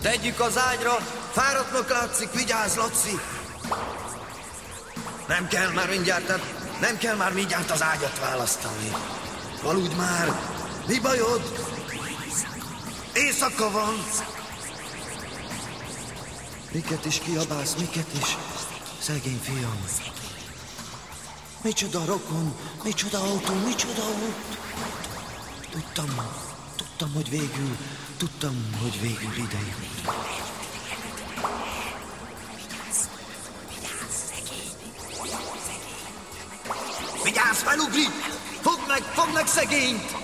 [0.03, 0.97] Tegyük az ágyra,
[1.33, 3.19] fáradtnak látszik, vigyázz, Laci!
[5.29, 6.27] Nem kell már mindjárt,
[6.81, 8.93] nem kell már mindjárt az ágyat választani.
[9.63, 10.41] Aludj már!
[10.87, 11.43] Mi bajod?
[13.15, 13.95] Éjszaka van!
[16.73, 18.37] Miket is kiabálsz, miket is?
[19.01, 19.85] Szegény fiam.
[21.63, 24.59] Micsoda rokon, micsoda autó, micsoda út.
[25.71, 26.09] Tudtam,
[26.77, 27.77] tudtam, hogy végül,
[28.17, 30.15] tudtam, hogy végül ide jut.
[37.25, 38.11] Vigyázz, felugrik!
[38.61, 40.17] Fogd meg, fogd meg szegényt!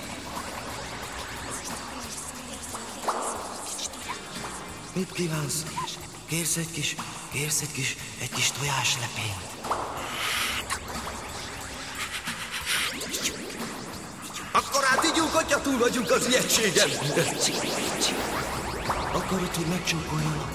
[4.92, 5.64] Mit kívánsz?
[6.26, 6.96] Kérsz egy kis,
[7.30, 9.52] kérsz egy kis, egy kis tojáslepényt?
[15.42, 16.90] Hogyha túl vagyunk az ijegységen.
[19.12, 20.50] Akarod, hogy megcsókoljalak?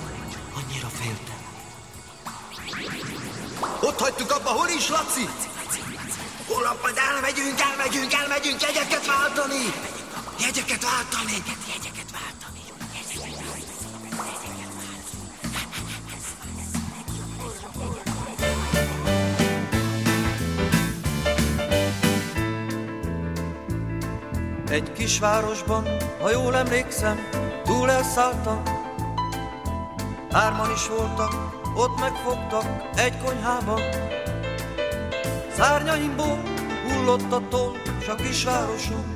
[0.54, 1.39] Annyira féltem.
[3.82, 5.30] Ott hagytuk abba, hol is, Laci?
[6.47, 9.73] Holnap majd elmegyünk, elmegyünk, elmegyünk jegyeket váltani!
[10.39, 11.32] Jegyeket váltani!
[11.34, 11.87] Jegyeket váltani!
[24.78, 25.88] Egy kisvárosban,
[26.22, 27.20] ha jól emlékszem,
[27.63, 28.62] túl elszálltam.
[30.32, 31.34] Hárman is voltak,
[31.75, 32.65] ott megfogtak
[32.96, 33.82] egy konyhában.
[35.56, 36.42] Szárnyaimból
[36.88, 37.71] hullott a toll,
[38.02, 39.13] s a kisvárosom.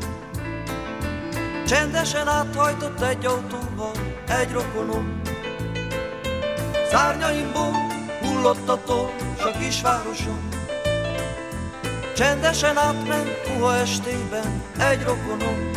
[1.67, 3.91] Csendesen áthajtott egy autóval
[4.27, 5.21] egy rokonom.
[6.89, 7.75] Szárnyaimból
[8.21, 9.09] hullott a toll,
[9.39, 10.50] s a kisvárosom.
[12.15, 15.71] Csendesen átment puha estében egy rokonom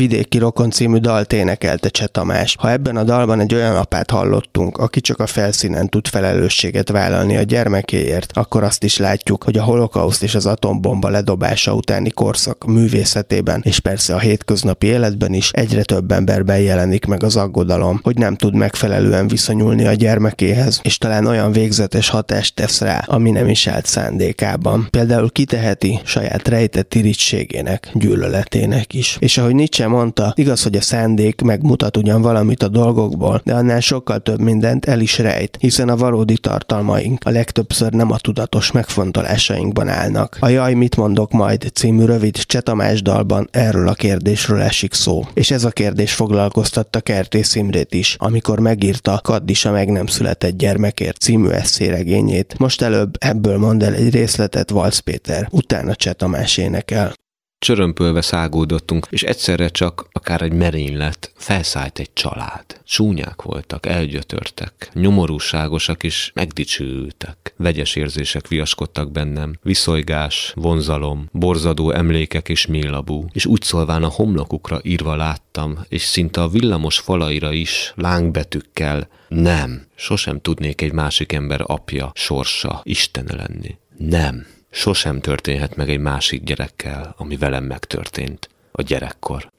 [0.00, 2.56] Vidéki Rokon című dalt énekelte Cseh Tamás.
[2.58, 7.36] Ha ebben a dalban egy olyan apát hallottunk, aki csak a felszínen tud felelősséget vállalni
[7.36, 12.64] a gyermekéért, akkor azt is látjuk, hogy a holokauszt és az atombomba ledobása utáni korszak
[12.66, 18.16] művészetében, és persze a hétköznapi életben is egyre több emberben jelenik meg az aggodalom, hogy
[18.16, 23.48] nem tud megfelelően viszonyulni a gyermekéhez, és talán olyan végzetes hatást tesz rá, ami nem
[23.48, 24.88] is állt szándékában.
[24.90, 29.16] Például kiteheti saját rejtett irítségének, gyűlöletének is.
[29.18, 33.80] És ahogy Nietzsche mondta, igaz, hogy a szándék megmutat ugyan valamit a dolgokból, de annál
[33.80, 38.72] sokkal több mindent el is rejt, hiszen a valódi tartalmaink a legtöbbször nem a tudatos
[38.72, 40.36] megfontolásainkban állnak.
[40.40, 45.24] A Jaj, mit mondok majd című rövid Csetamás dalban erről a kérdésről esik szó.
[45.34, 51.20] És ez a kérdés foglalkoztatta Kertész Imrét is, amikor megírta Kaddisa meg nem született gyermekért
[51.20, 52.58] című eszéregényét.
[52.58, 57.12] Most előbb ebből mond el egy részletet Valsz Péter, utána Csetamás énekel.
[57.60, 62.64] Csörömpölve szágódottunk, és egyszerre csak akár egy merénylet felszállt egy család.
[62.84, 67.54] Súnyák voltak, elgyötörtek, nyomorúságosak is megdicsőültek.
[67.56, 74.80] Vegyes érzések viaskodtak bennem, viszolygás, vonzalom, borzadó emlékek és mélabú, és úgy szólván a homlokukra
[74.82, 81.60] írva láttam, és szinte a villamos falaira is lángbetűkkel nem, sosem tudnék egy másik ember
[81.66, 83.78] apja, sorsa, Istene lenni.
[83.96, 89.50] Nem, sosem történhet meg egy másik gyerekkel, ami velem megtörtént a gyerekkor.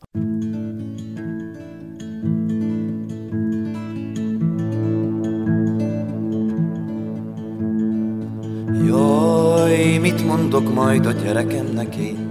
[8.85, 12.29] Jaj, mit mondok majd a gyerekemnek én?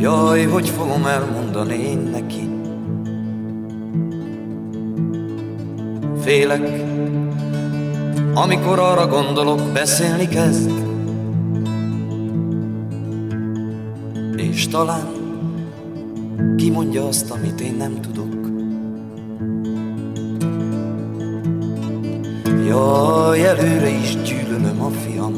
[0.00, 2.48] Jaj, hogy fogom elmondani én neki?
[6.20, 6.82] Félek,
[8.34, 10.70] amikor arra gondolok, beszélni kezd.
[14.36, 15.06] És talán
[16.56, 18.34] kimondja azt, amit én nem tudok.
[22.66, 25.34] Jaj, előre is gyűlölöm a fiam.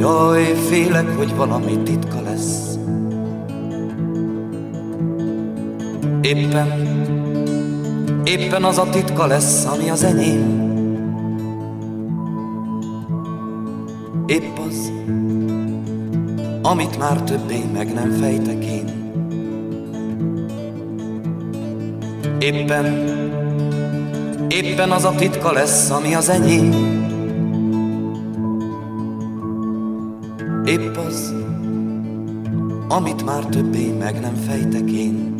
[0.00, 2.78] Jaj, félek, hogy valami titka lesz.
[6.20, 6.68] Éppen
[8.24, 10.72] Éppen az a titka lesz, ami az enyém.
[14.26, 14.92] Épp az,
[16.62, 18.84] amit már többé meg nem fejtek én.
[22.38, 22.84] Éppen,
[24.48, 26.72] éppen az a titka lesz, ami az enyém.
[30.64, 31.34] Épp az,
[32.88, 35.33] amit már többé meg nem fejtek én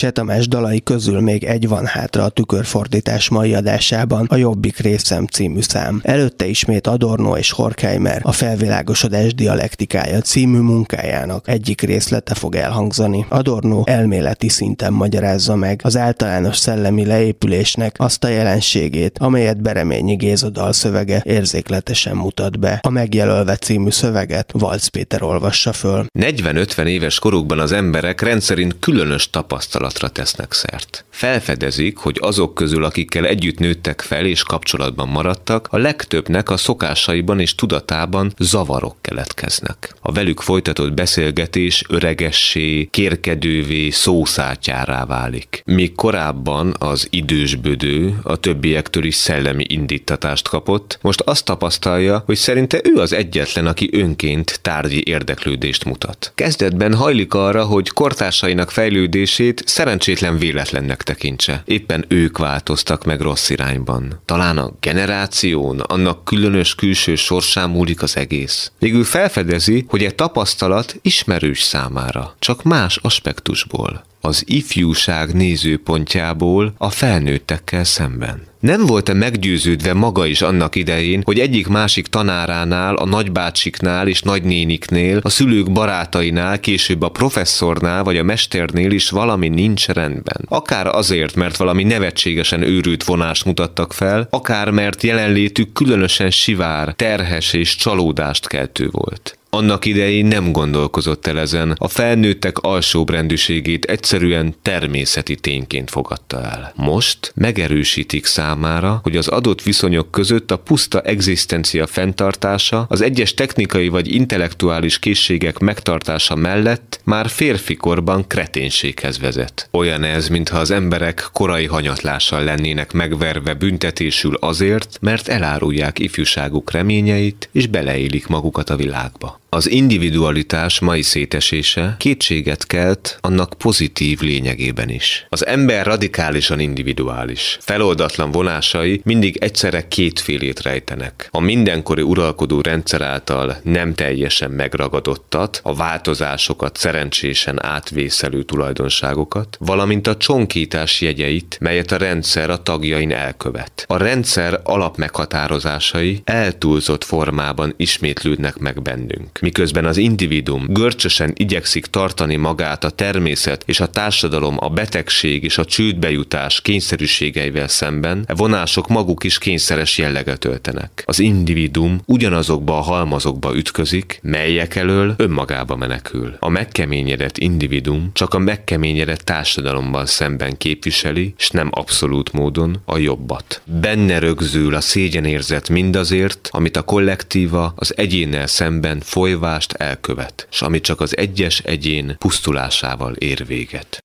[0.00, 5.60] Csetamás dalai közül még egy van hátra a tükörfordítás mai adásában, a Jobbik részem című
[5.60, 6.00] szám.
[6.04, 13.26] Előtte ismét Adorno és Horkheimer a felvilágosodás dialektikája című munkájának egyik részlete fog elhangzani.
[13.28, 20.50] Adorno elméleti szinten magyarázza meg az általános szellemi leépülésnek azt a jelenségét, amelyet Bereményi Géza
[20.50, 22.80] dalszövege érzékletesen mutat be.
[22.82, 26.06] A megjelölve című szöveget Valc Péter olvassa föl.
[26.18, 31.04] 40-50 éves korukban az emberek rendszerint különös tapasztalat tapasztalatra tesznek szert.
[31.10, 37.40] Felfedezik, hogy azok közül, akikkel együtt nőttek fel és kapcsolatban maradtak, a legtöbbnek a szokásaiban
[37.40, 39.94] és tudatában zavarok keletkeznek.
[40.00, 45.62] A velük folytatott beszélgetés öregessé, kérkedővé, szószátyárá válik.
[45.64, 52.80] Míg korábban az idősbödő a többiektől is szellemi indítatást kapott, most azt tapasztalja, hogy szerinte
[52.84, 56.32] ő az egyetlen, aki önként tárgyi érdeklődést mutat.
[56.34, 61.62] Kezdetben hajlik arra, hogy kortársainak fejlődését szerencsétlen véletlennek tekintse.
[61.64, 64.20] Éppen ők változtak meg rossz irányban.
[64.24, 68.72] Talán a generáción, annak különös külső sorsán múlik az egész.
[68.78, 77.84] Végül felfedezi, hogy egy tapasztalat ismerős számára, csak más aspektusból az ifjúság nézőpontjából a felnőttekkel
[77.84, 78.42] szemben.
[78.66, 85.28] Nem volt-e meggyőződve maga is annak idején, hogy egyik-másik tanáránál, a nagybácsiknál és nagynéniknél, a
[85.28, 90.44] szülők barátainál, később a professzornál vagy a mesternél is valami nincs rendben.
[90.48, 97.52] Akár azért, mert valami nevetségesen őrült vonást mutattak fel, akár mert jelenlétük különösen sivár, terhes
[97.52, 99.38] és csalódást keltő volt.
[99.56, 106.72] Annak idején nem gondolkozott el ezen, a felnőttek alsóbrendűségét egyszerűen természeti tényként fogadta el.
[106.74, 113.88] Most megerősítik számára, hogy az adott viszonyok között a puszta egzisztencia fenntartása, az egyes technikai
[113.88, 119.68] vagy intellektuális készségek megtartása mellett már férfikorban kreténséghez vezet.
[119.70, 127.48] Olyan ez, mintha az emberek korai hanyatlással lennének megverve büntetésül azért, mert elárulják ifjúságuk reményeit
[127.52, 129.44] és beleélik magukat a világba.
[129.48, 135.26] Az individualitás mai szétesése kétséget kelt annak pozitív lényegében is.
[135.28, 137.58] Az ember radikálisan individuális.
[137.60, 141.28] Feloldatlan vonásai mindig egyszerre kétfélét rejtenek.
[141.30, 150.16] A mindenkori uralkodó rendszer által nem teljesen megragadottat, a változásokat szerencsésen átvészelő tulajdonságokat, valamint a
[150.16, 153.84] csonkítás jegyeit, melyet a rendszer a tagjain elkövet.
[153.86, 162.84] A rendszer alapmeghatározásai eltúlzott formában ismétlődnek meg bennünk miközben az individum görcsösen igyekszik tartani magát
[162.84, 169.24] a természet és a társadalom a betegség és a csődbejutás kényszerűségeivel szemben, e vonások maguk
[169.24, 171.02] is kényszeres jelleget öltenek.
[171.06, 176.36] Az individum ugyanazokba a halmazokba ütközik, melyek elől önmagába menekül.
[176.40, 183.62] A megkeményedett individum csak a megkeményedett társadalomban szemben képviseli, és nem abszolút módon a jobbat.
[183.80, 190.62] Benne rögzül a szégyenérzet mindazért, amit a kollektíva az egyénnel szemben foly folyvást elkövet, s
[190.62, 194.04] ami csak az egyes egyén pusztulásával ér véget.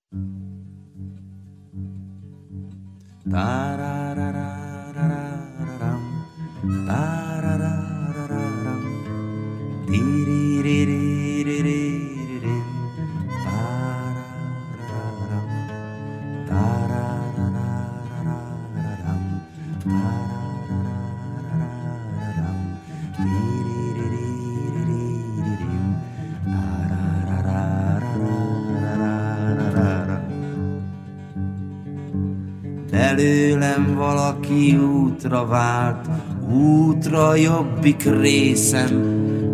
[33.02, 36.10] Belőlem valaki útra vált,
[36.52, 39.02] útra jobbik részem,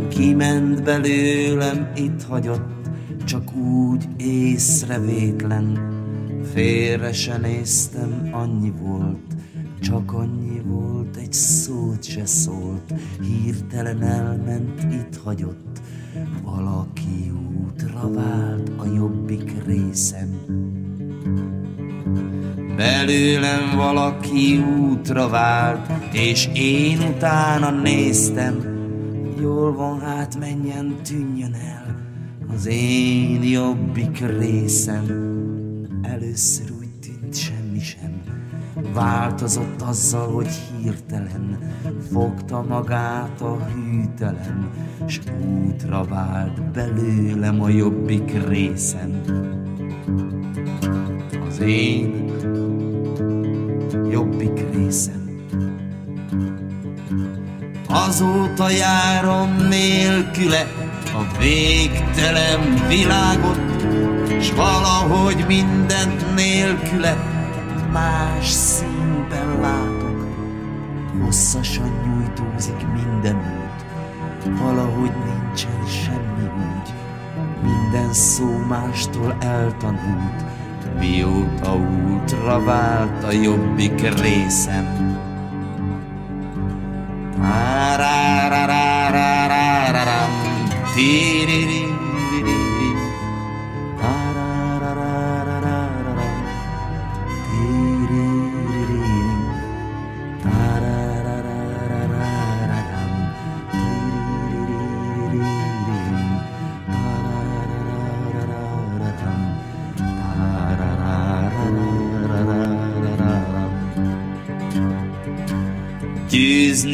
[0.09, 2.89] kiment belőlem, itt hagyott,
[3.25, 5.79] csak úgy észrevétlen.
[6.53, 9.35] Félre se néztem, annyi volt,
[9.81, 15.81] csak annyi volt, egy szót se szólt, hirtelen elment, itt hagyott,
[16.43, 17.31] valaki
[17.65, 20.29] útra vált a jobbik részem.
[22.77, 28.75] Belőlem valaki útra vált, és én utána néztem.
[29.41, 31.77] Jól van, hát menjen, tűnjön el
[32.57, 35.03] az én jobbik részem.
[36.01, 38.21] Először úgy tűnt semmi sem,
[38.93, 40.49] változott azzal, hogy
[40.81, 41.57] hirtelen
[42.11, 44.69] fogta magát a hűtelen,
[45.05, 45.19] s
[45.65, 49.21] útra vált belőlem a jobbik részem.
[51.47, 52.25] Az én
[54.09, 55.25] jobbik részem.
[57.89, 60.67] Azóta járom nélküle
[61.13, 63.61] a végtelen világot,
[64.41, 67.17] s valahogy mindent nélküle
[67.91, 70.27] más színben látok.
[71.23, 73.85] Hosszasan nyújtózik minden út,
[74.59, 76.93] valahogy nincsen semmi úgy,
[77.61, 80.43] minden szó mástól eltanult,
[80.99, 85.07] mióta útra vált a jobbik részem.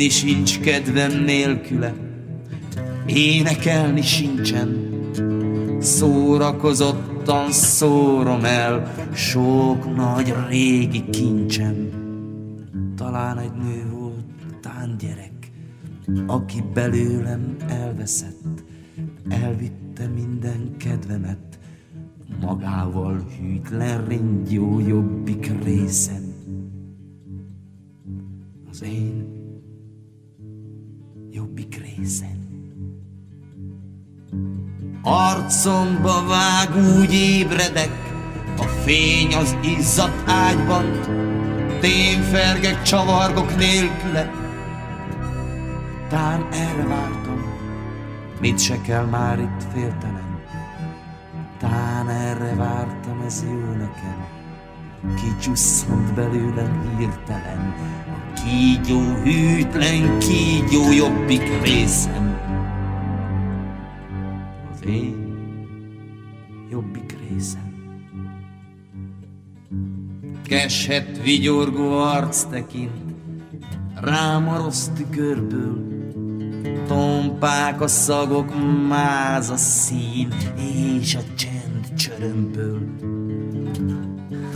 [0.04, 1.94] Győzni sincs kedvem nélküle,
[3.06, 4.90] énekelni sincsen.
[5.80, 11.90] Szórakozottan szórom el sok nagy régi kincsem.
[12.96, 14.26] Talán egy nő volt,
[14.62, 15.52] tán gyerek,
[16.28, 18.64] aki belőlem elveszett,
[19.30, 21.60] elvitte minden kedvemet.
[22.42, 26.34] magával hűtlen ringyó jobbik részen.
[28.70, 29.13] Az én
[35.06, 37.92] Arcomba vág, úgy ébredek,
[38.58, 40.86] a fény az izzadt ágyban,
[41.80, 44.32] Témfergek, csavargok nélküle,
[46.10, 47.44] Tán erre vártam,
[48.40, 50.40] mit se kell már itt féltenem,
[51.60, 54.26] Tán erre vártam, ez jó nekem,
[55.16, 57.76] Kicsusszant belőlem hirtelen,
[58.08, 62.53] A kígyó hűtlen, kígyó jobbik részem.
[70.54, 72.92] Keset vigyorgó arc tekint,
[73.96, 75.92] rám a rossz tükörből,
[76.88, 78.54] Tompák a szagok,
[78.88, 80.28] máz a szín,
[81.00, 82.80] és a csend csörömből.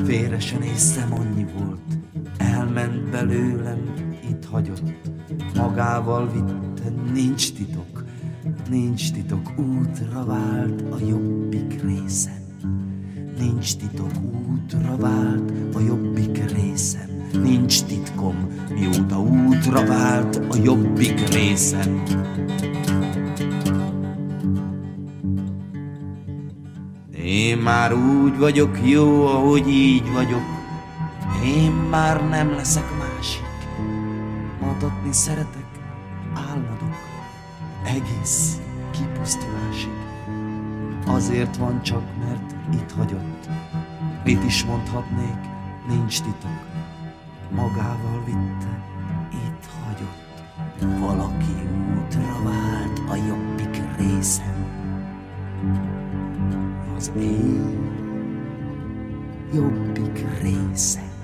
[0.05, 1.97] Félre se néztem, annyi volt,
[2.37, 3.93] elment belőlem,
[4.29, 4.93] itt hagyott,
[5.55, 8.03] magával vitte, nincs titok,
[8.69, 12.36] nincs titok, útra vált a jobbik részem.
[13.39, 14.11] Nincs titok,
[14.51, 17.09] útra vált a jobbik részem.
[17.43, 18.35] Nincs titkom,
[18.73, 22.03] mióta útra vált a jobbik részem.
[27.23, 30.43] Én már úgy vagyok jó, ahogy így vagyok.
[31.45, 33.45] Én már nem leszek másik.
[34.61, 35.65] Matatni szeretek,
[36.33, 36.95] álmodok,
[37.85, 38.61] egész
[38.91, 39.97] kipusztulásig.
[41.05, 43.49] Azért van csak, mert itt hagyott.
[44.23, 45.39] Mit is mondhatnék,
[45.87, 46.65] nincs titok.
[47.51, 48.83] Magával vitte,
[49.31, 50.27] itt hagyott.
[50.99, 54.65] Valaki útra vált a jobbik részem.
[56.95, 57.95] Az én
[59.53, 61.16] jobbik részem.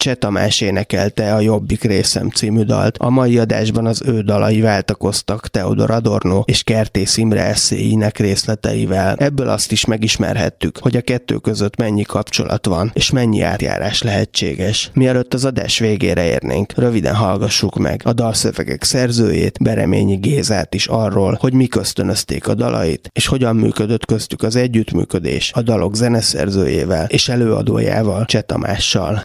[0.00, 2.98] Cseh Tamás énekelte a Jobbik részem című dalt.
[2.98, 9.16] A mai adásban az ő dalai váltakoztak Teodor Adorno és Kertész Imre eszéinek részleteivel.
[9.18, 14.90] Ebből azt is megismerhettük, hogy a kettő között mennyi kapcsolat van, és mennyi átjárás lehetséges.
[14.94, 21.36] Mielőtt az adás végére érnénk, röviden hallgassuk meg a dalszövegek szerzőjét, Bereményi Gézát is arról,
[21.40, 27.28] hogy mi köztönözték a dalait, és hogyan működött köztük az együttműködés a dalok zeneszerzőjével és
[27.28, 29.22] előadójával, Cseh Tamással.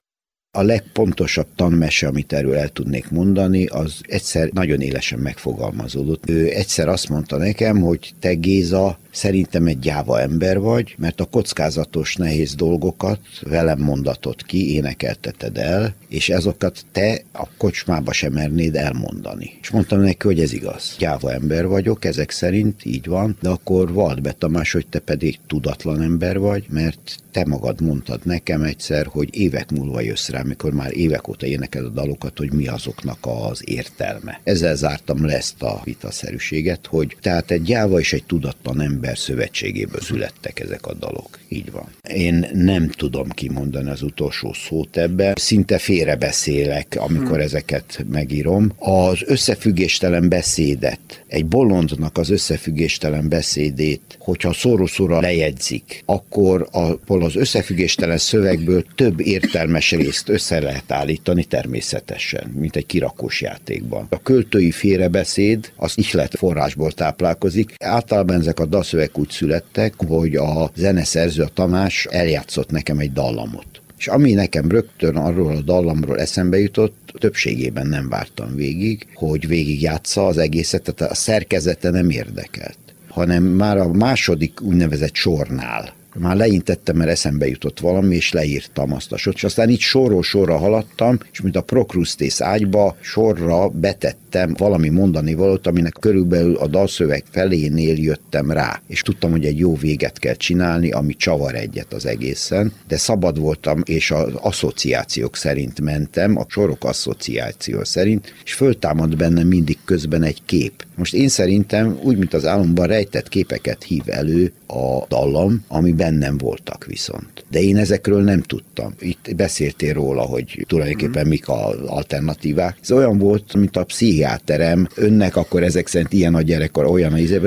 [0.58, 6.30] A legpontosabb tanmese, amit erről el tudnék mondani, az egyszer nagyon élesen megfogalmazódott.
[6.30, 11.26] Ő egyszer azt mondta nekem, hogy te Géza, Szerintem egy gyáva ember vagy, mert a
[11.26, 18.76] kockázatos, nehéz dolgokat velem mondatott ki, énekelteted el, és ezokat te a kocsmába sem mernéd
[18.76, 19.58] elmondani.
[19.62, 20.96] És mondtam neki, hogy ez igaz.
[21.00, 25.40] Gyáva ember vagyok, ezek szerint így van, de akkor vald be Tamás, hogy te pedig
[25.48, 30.74] tudatlan ember vagy, mert te magad mondtad nekem egyszer, hogy évek múlva jössz rá, amikor
[30.74, 34.40] már évek óta énekel a dalokat, hogy mi azoknak az értelme.
[34.44, 39.18] Ezzel zártam le ezt a vitaszerűséget, hogy tehát egy gyáva és egy tudatlan ember ember
[39.18, 41.40] szövetségéből születtek ezek a dalok.
[41.48, 41.88] Így van.
[42.10, 45.34] Én nem tudom kimondani az utolsó szót ebbe.
[45.36, 47.40] Szinte félrebeszélek, amikor hmm.
[47.40, 48.72] ezeket megírom.
[48.78, 58.18] Az összefüggéstelen beszédet, egy bolondnak az összefüggéstelen beszédét, hogyha szóró-szóra lejegyzik, akkor a, az összefüggéstelen
[58.18, 64.08] szövegből több értelmes részt össze lehet állítani természetesen, mint egy kirakós játékban.
[64.10, 67.74] A költői félrebeszéd az ihlet forrásból táplálkozik.
[67.80, 73.84] Általában ezek a szövegek úgy születtek, hogy a zeneszerző, a Tamás eljátszott nekem egy dallamot.
[73.98, 80.28] És ami nekem rögtön arról a dallamról eszembe jutott, többségében nem vártam végig, hogy végigjátsza
[80.28, 82.78] az egészet, tehát a szerkezete nem érdekelt
[83.16, 89.12] hanem már a második úgynevezett sornál, már leintettem, mert eszembe jutott valami, és leírtam azt
[89.12, 94.54] a sort, és aztán így sorról sorra haladtam, és mint a Procrustész ágyba sorra betettem
[94.58, 99.76] valami mondani valót, aminek körülbelül a dalszöveg felénél jöttem rá, és tudtam, hogy egy jó
[99.76, 105.82] véget kell csinálni, ami csavar egyet az egészen, de szabad voltam, és az asszociációk szerint
[105.82, 110.86] mentem, a sorok asszociáció szerint, és föltámad bennem mindig közben egy kép.
[110.96, 116.38] Most én szerintem úgy, mint az álomban rejtett képeket hív elő a dallam, ami bennem
[116.38, 117.46] voltak viszont.
[117.50, 118.94] De én ezekről nem tudtam.
[119.00, 122.78] Itt beszéltél róla, hogy tulajdonképpen mik az alternatívák.
[122.82, 127.18] Ez olyan volt, mint a pszichiáterem, önnek akkor ezek szerint ilyen a gyerekkor, olyan a
[127.18, 127.40] izé,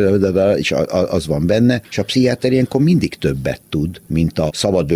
[0.57, 4.93] és az van benne, és a pszichiáter ilyenkor mindig többet tud, mint a szabad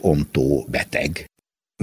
[0.00, 1.28] ontó beteg.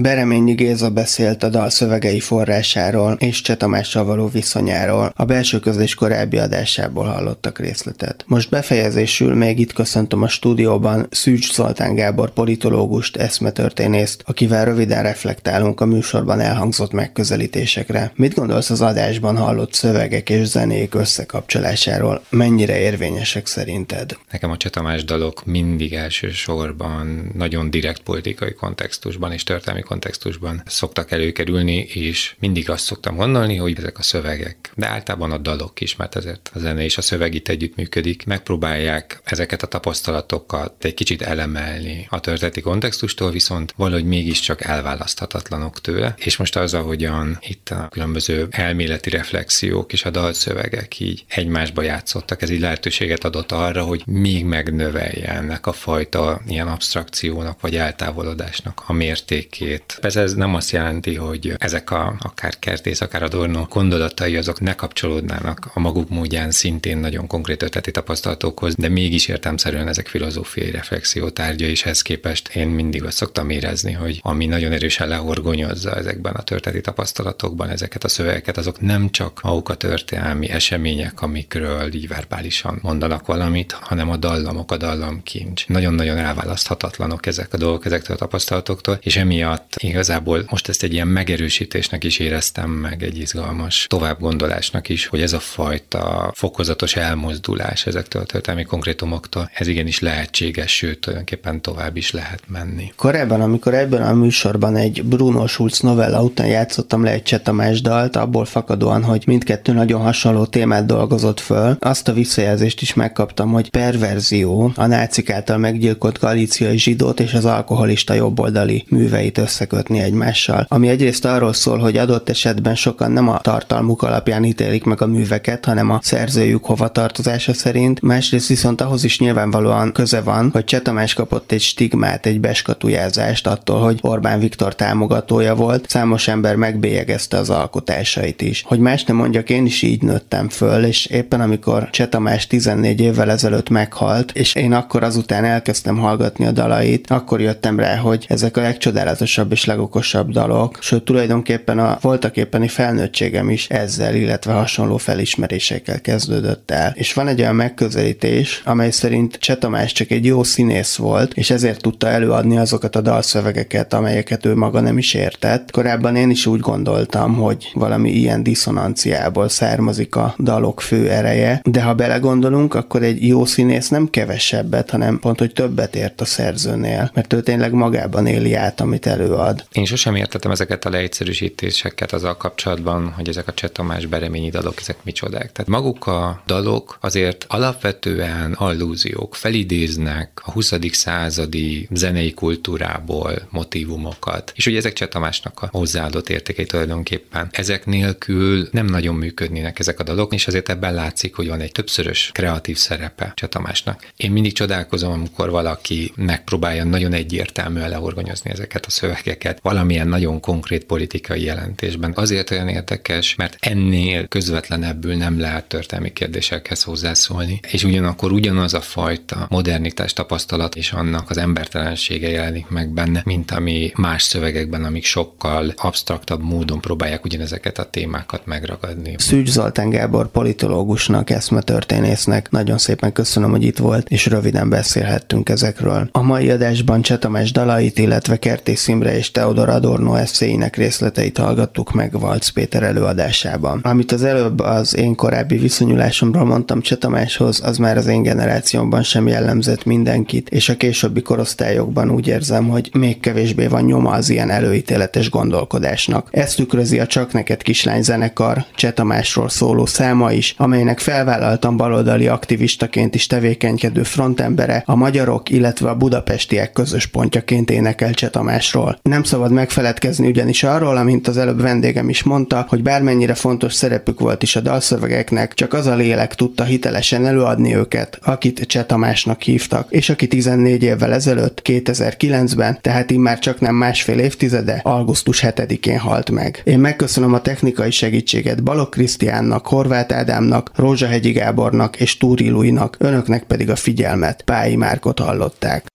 [0.02, 5.12] Bereményi Géza beszélt a dal szövegei forrásáról és Csetamással való viszonyáról.
[5.16, 8.24] A belső közlés korábbi adásából hallottak részletet.
[8.26, 15.80] Most befejezésül még itt köszöntöm a stúdióban Szűcs Zoltán Gábor politológust, eszmetörténészt, akivel röviden reflektálunk
[15.80, 18.12] a műsorban elhangzott megközelítésekre.
[18.16, 22.22] Mit gondolsz az adásban hallott szövegek és zenék összekapcsolásáról?
[22.30, 24.16] Mennyire érvényesek szerinted?
[24.30, 31.76] Nekem a Csetamás dalok mindig elsősorban nagyon direkt politikai kontextusban és történelmi kontextusban szoktak előkerülni,
[31.76, 36.16] és mindig azt szoktam gondolni, hogy ezek a szövegek, de általában a dalok is, mert
[36.16, 42.06] ezért a zene és a szöveg itt együttműködik, megpróbálják ezeket a tapasztalatokat egy kicsit elemelni
[42.10, 46.14] a történeti kontextustól, viszont valahogy mégiscsak elválaszthatatlanok tőle.
[46.16, 52.42] És most az, ahogyan itt a különböző elméleti reflexiók és a dalszövegek így egymásba játszottak,
[52.42, 58.82] ez így lehetőséget adott arra, hogy még megnövelje ennek a fajta ilyen abstrakciónak vagy eltávolodásnak
[58.86, 59.71] a mértékét.
[60.00, 64.74] Persze ez nem azt jelenti, hogy ezek a akár kertész, akár Adorno gondolatai azok ne
[64.74, 71.28] kapcsolódnának a maguk módján szintén nagyon konkrét ötleti tapasztalatokhoz, de mégis értelmszerűen ezek filozófiai reflexió
[71.28, 76.34] tárgya, és ehhez képest én mindig azt szoktam érezni, hogy ami nagyon erősen lehorgonyozza ezekben
[76.34, 82.08] a történeti tapasztalatokban ezeket a szövegeket, azok nem csak maguk a történelmi események, amikről így
[82.08, 85.66] verbálisan mondanak valamit, hanem a dallamok, a dallamkincs.
[85.66, 91.08] Nagyon-nagyon elválaszthatatlanok ezek a dolgok ezektől a tapasztalatoktól, és emiatt igazából most ezt egy ilyen
[91.08, 98.22] megerősítésnek is éreztem meg, egy izgalmas továbbgondolásnak is, hogy ez a fajta fokozatos elmozdulás ezektől
[98.22, 102.92] a történelmi konkrétumoktól, ez igenis lehetséges, sőt, tulajdonképpen tovább is lehet menni.
[102.96, 108.16] Korábban, amikor ebben a műsorban egy Bruno Schulz novella után játszottam le egy Csetamás dalt,
[108.16, 113.70] abból fakadóan, hogy mindkettő nagyon hasonló témát dolgozott föl, azt a visszajelzést is megkaptam, hogy
[113.70, 120.88] perverzió a nácik által meggyilkolt galíciai zsidót és az alkoholista jobboldali műveit összekötni egymással, ami
[120.88, 125.64] egyrészt arról szól, hogy adott esetben sokan nem a tartalmuk alapján ítélik meg a műveket,
[125.64, 131.52] hanem a szerzőjük hovatartozása szerint, másrészt viszont ahhoz is nyilvánvalóan köze van, hogy Csetamás kapott
[131.52, 138.42] egy stigmát, egy beskatujázást attól, hogy Orbán Viktor támogatója volt, számos ember megbélyegezte az alkotásait
[138.42, 138.62] is.
[138.66, 143.30] Hogy más nem mondjak, én is így nőttem föl, és éppen amikor Csetamás 14 évvel
[143.30, 148.56] ezelőtt meghalt, és én akkor azután elkezdtem hallgatni a dalait, akkor jöttem rá, hogy ezek
[148.56, 154.96] a legcsodálatosabb és legokosabb dalok, sőt tulajdonképpen a voltak éppeni felnőttségem is ezzel, illetve hasonló
[154.96, 156.92] felismerésekkel kezdődött el.
[156.96, 161.80] És van egy olyan megközelítés, amely szerint Csetamás csak egy jó színész volt, és ezért
[161.80, 165.70] tudta előadni azokat a dalszövegeket, amelyeket ő maga nem is értett.
[165.70, 171.82] Korábban én is úgy gondoltam, hogy valami ilyen diszonanciából származik a dalok fő ereje, de
[171.82, 177.10] ha belegondolunk, akkor egy jó színész nem kevesebbet, hanem pont, hogy többet ért a szerzőnél,
[177.14, 179.66] mert ő tényleg magában éli át, amit előad.
[179.72, 185.04] Én sosem értettem ezeket a leegyszerűsítéseket azzal kapcsolatban, hogy ezek a Csetomás bereményi dalok, ezek
[185.04, 185.52] micsodák.
[185.52, 190.72] Tehát maguk a dalok azért alapvetően allúziók, felidéznek a 20.
[190.90, 197.48] századi zenei kultúrából motivumokat, és ugye ezek Csetamásnak a hozzáadott értékei tulajdonképpen.
[197.50, 201.72] Ezek nélkül nem nagyon működnének ezek a dalok, és azért ebben látszik, hogy van egy
[201.72, 204.06] többszörös kreatív szerepe Csetamásnak.
[204.16, 209.21] Én mindig csodálkozom, amikor valaki megpróbálja nagyon egyértelműen lehorgonyozni ezeket a szövegeket
[209.62, 212.12] valamilyen nagyon konkrét politikai jelentésben.
[212.14, 218.80] Azért olyan érdekes, mert ennél közvetlenebbül nem lehet történelmi kérdésekhez hozzászólni, és ugyanakkor ugyanaz a
[218.80, 225.04] fajta modernitás tapasztalat és annak az embertelensége jelenik meg benne, mint ami más szövegekben, amik
[225.04, 229.14] sokkal absztraktabb módon próbálják ugyanezeket a témákat megragadni.
[229.18, 236.08] Szűcs Zoltán Gábor politológusnak, eszmetörténésznek nagyon szépen köszönöm, hogy itt volt, és röviden beszélhettünk ezekről.
[236.12, 242.20] A mai adásban Csetamás dalait, illetve Kertész Imre és Teodor Adorno eszéinek részleteit hallgattuk meg
[242.20, 243.80] Valc Péter előadásában.
[243.82, 249.26] Amit az előbb az én korábbi viszonyulásomról mondtam Csetamáshoz, az már az én generációmban sem
[249.26, 254.50] jellemzett mindenkit, és a későbbi korosztályokban úgy érzem, hogy még kevésbé van nyoma az ilyen
[254.50, 256.28] előítéletes gondolkodásnak.
[256.30, 263.14] Ezt tükrözi a Csak neked kislány zenekar Csetamásról szóló száma is, amelynek felvállaltam baloldali aktivistaként
[263.14, 268.98] is tevékenykedő frontembere a magyarok, illetve a budapestiek közös pontjaként énekel Csetamásról.
[269.02, 274.20] Nem szabad megfeledkezni ugyanis arról, amint az előbb vendégem is mondta, hogy bármennyire fontos szerepük
[274.20, 279.86] volt is a dalszövegeknek, csak az a lélek tudta hitelesen előadni őket, akit Csetamásnak hívtak,
[279.90, 286.30] és aki 14 évvel ezelőtt, 2009-ben, tehát immár csak nem másfél évtizede, augusztus 7-én halt
[286.30, 286.62] meg.
[286.64, 293.42] Én megköszönöm a technikai segítséget Balok Krisztiánnak, Horváth Ádámnak, Rózsahegyi Gábornak és Túri Luinak, önöknek
[293.42, 294.42] pedig a figyelmet.
[294.42, 295.91] Pályi Márkot hallották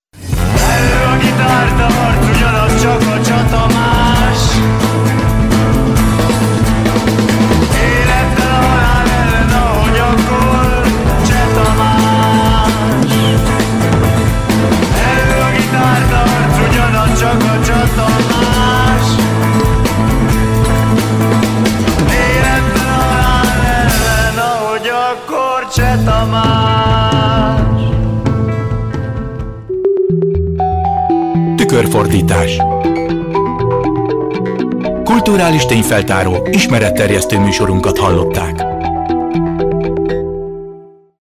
[1.20, 4.87] gitár tart, ugyanaz csak a csata más.
[31.78, 32.57] körfordítás.
[35.03, 38.76] Kulturális tényfeltáró, ismeretterjesztő műsorunkat hallották.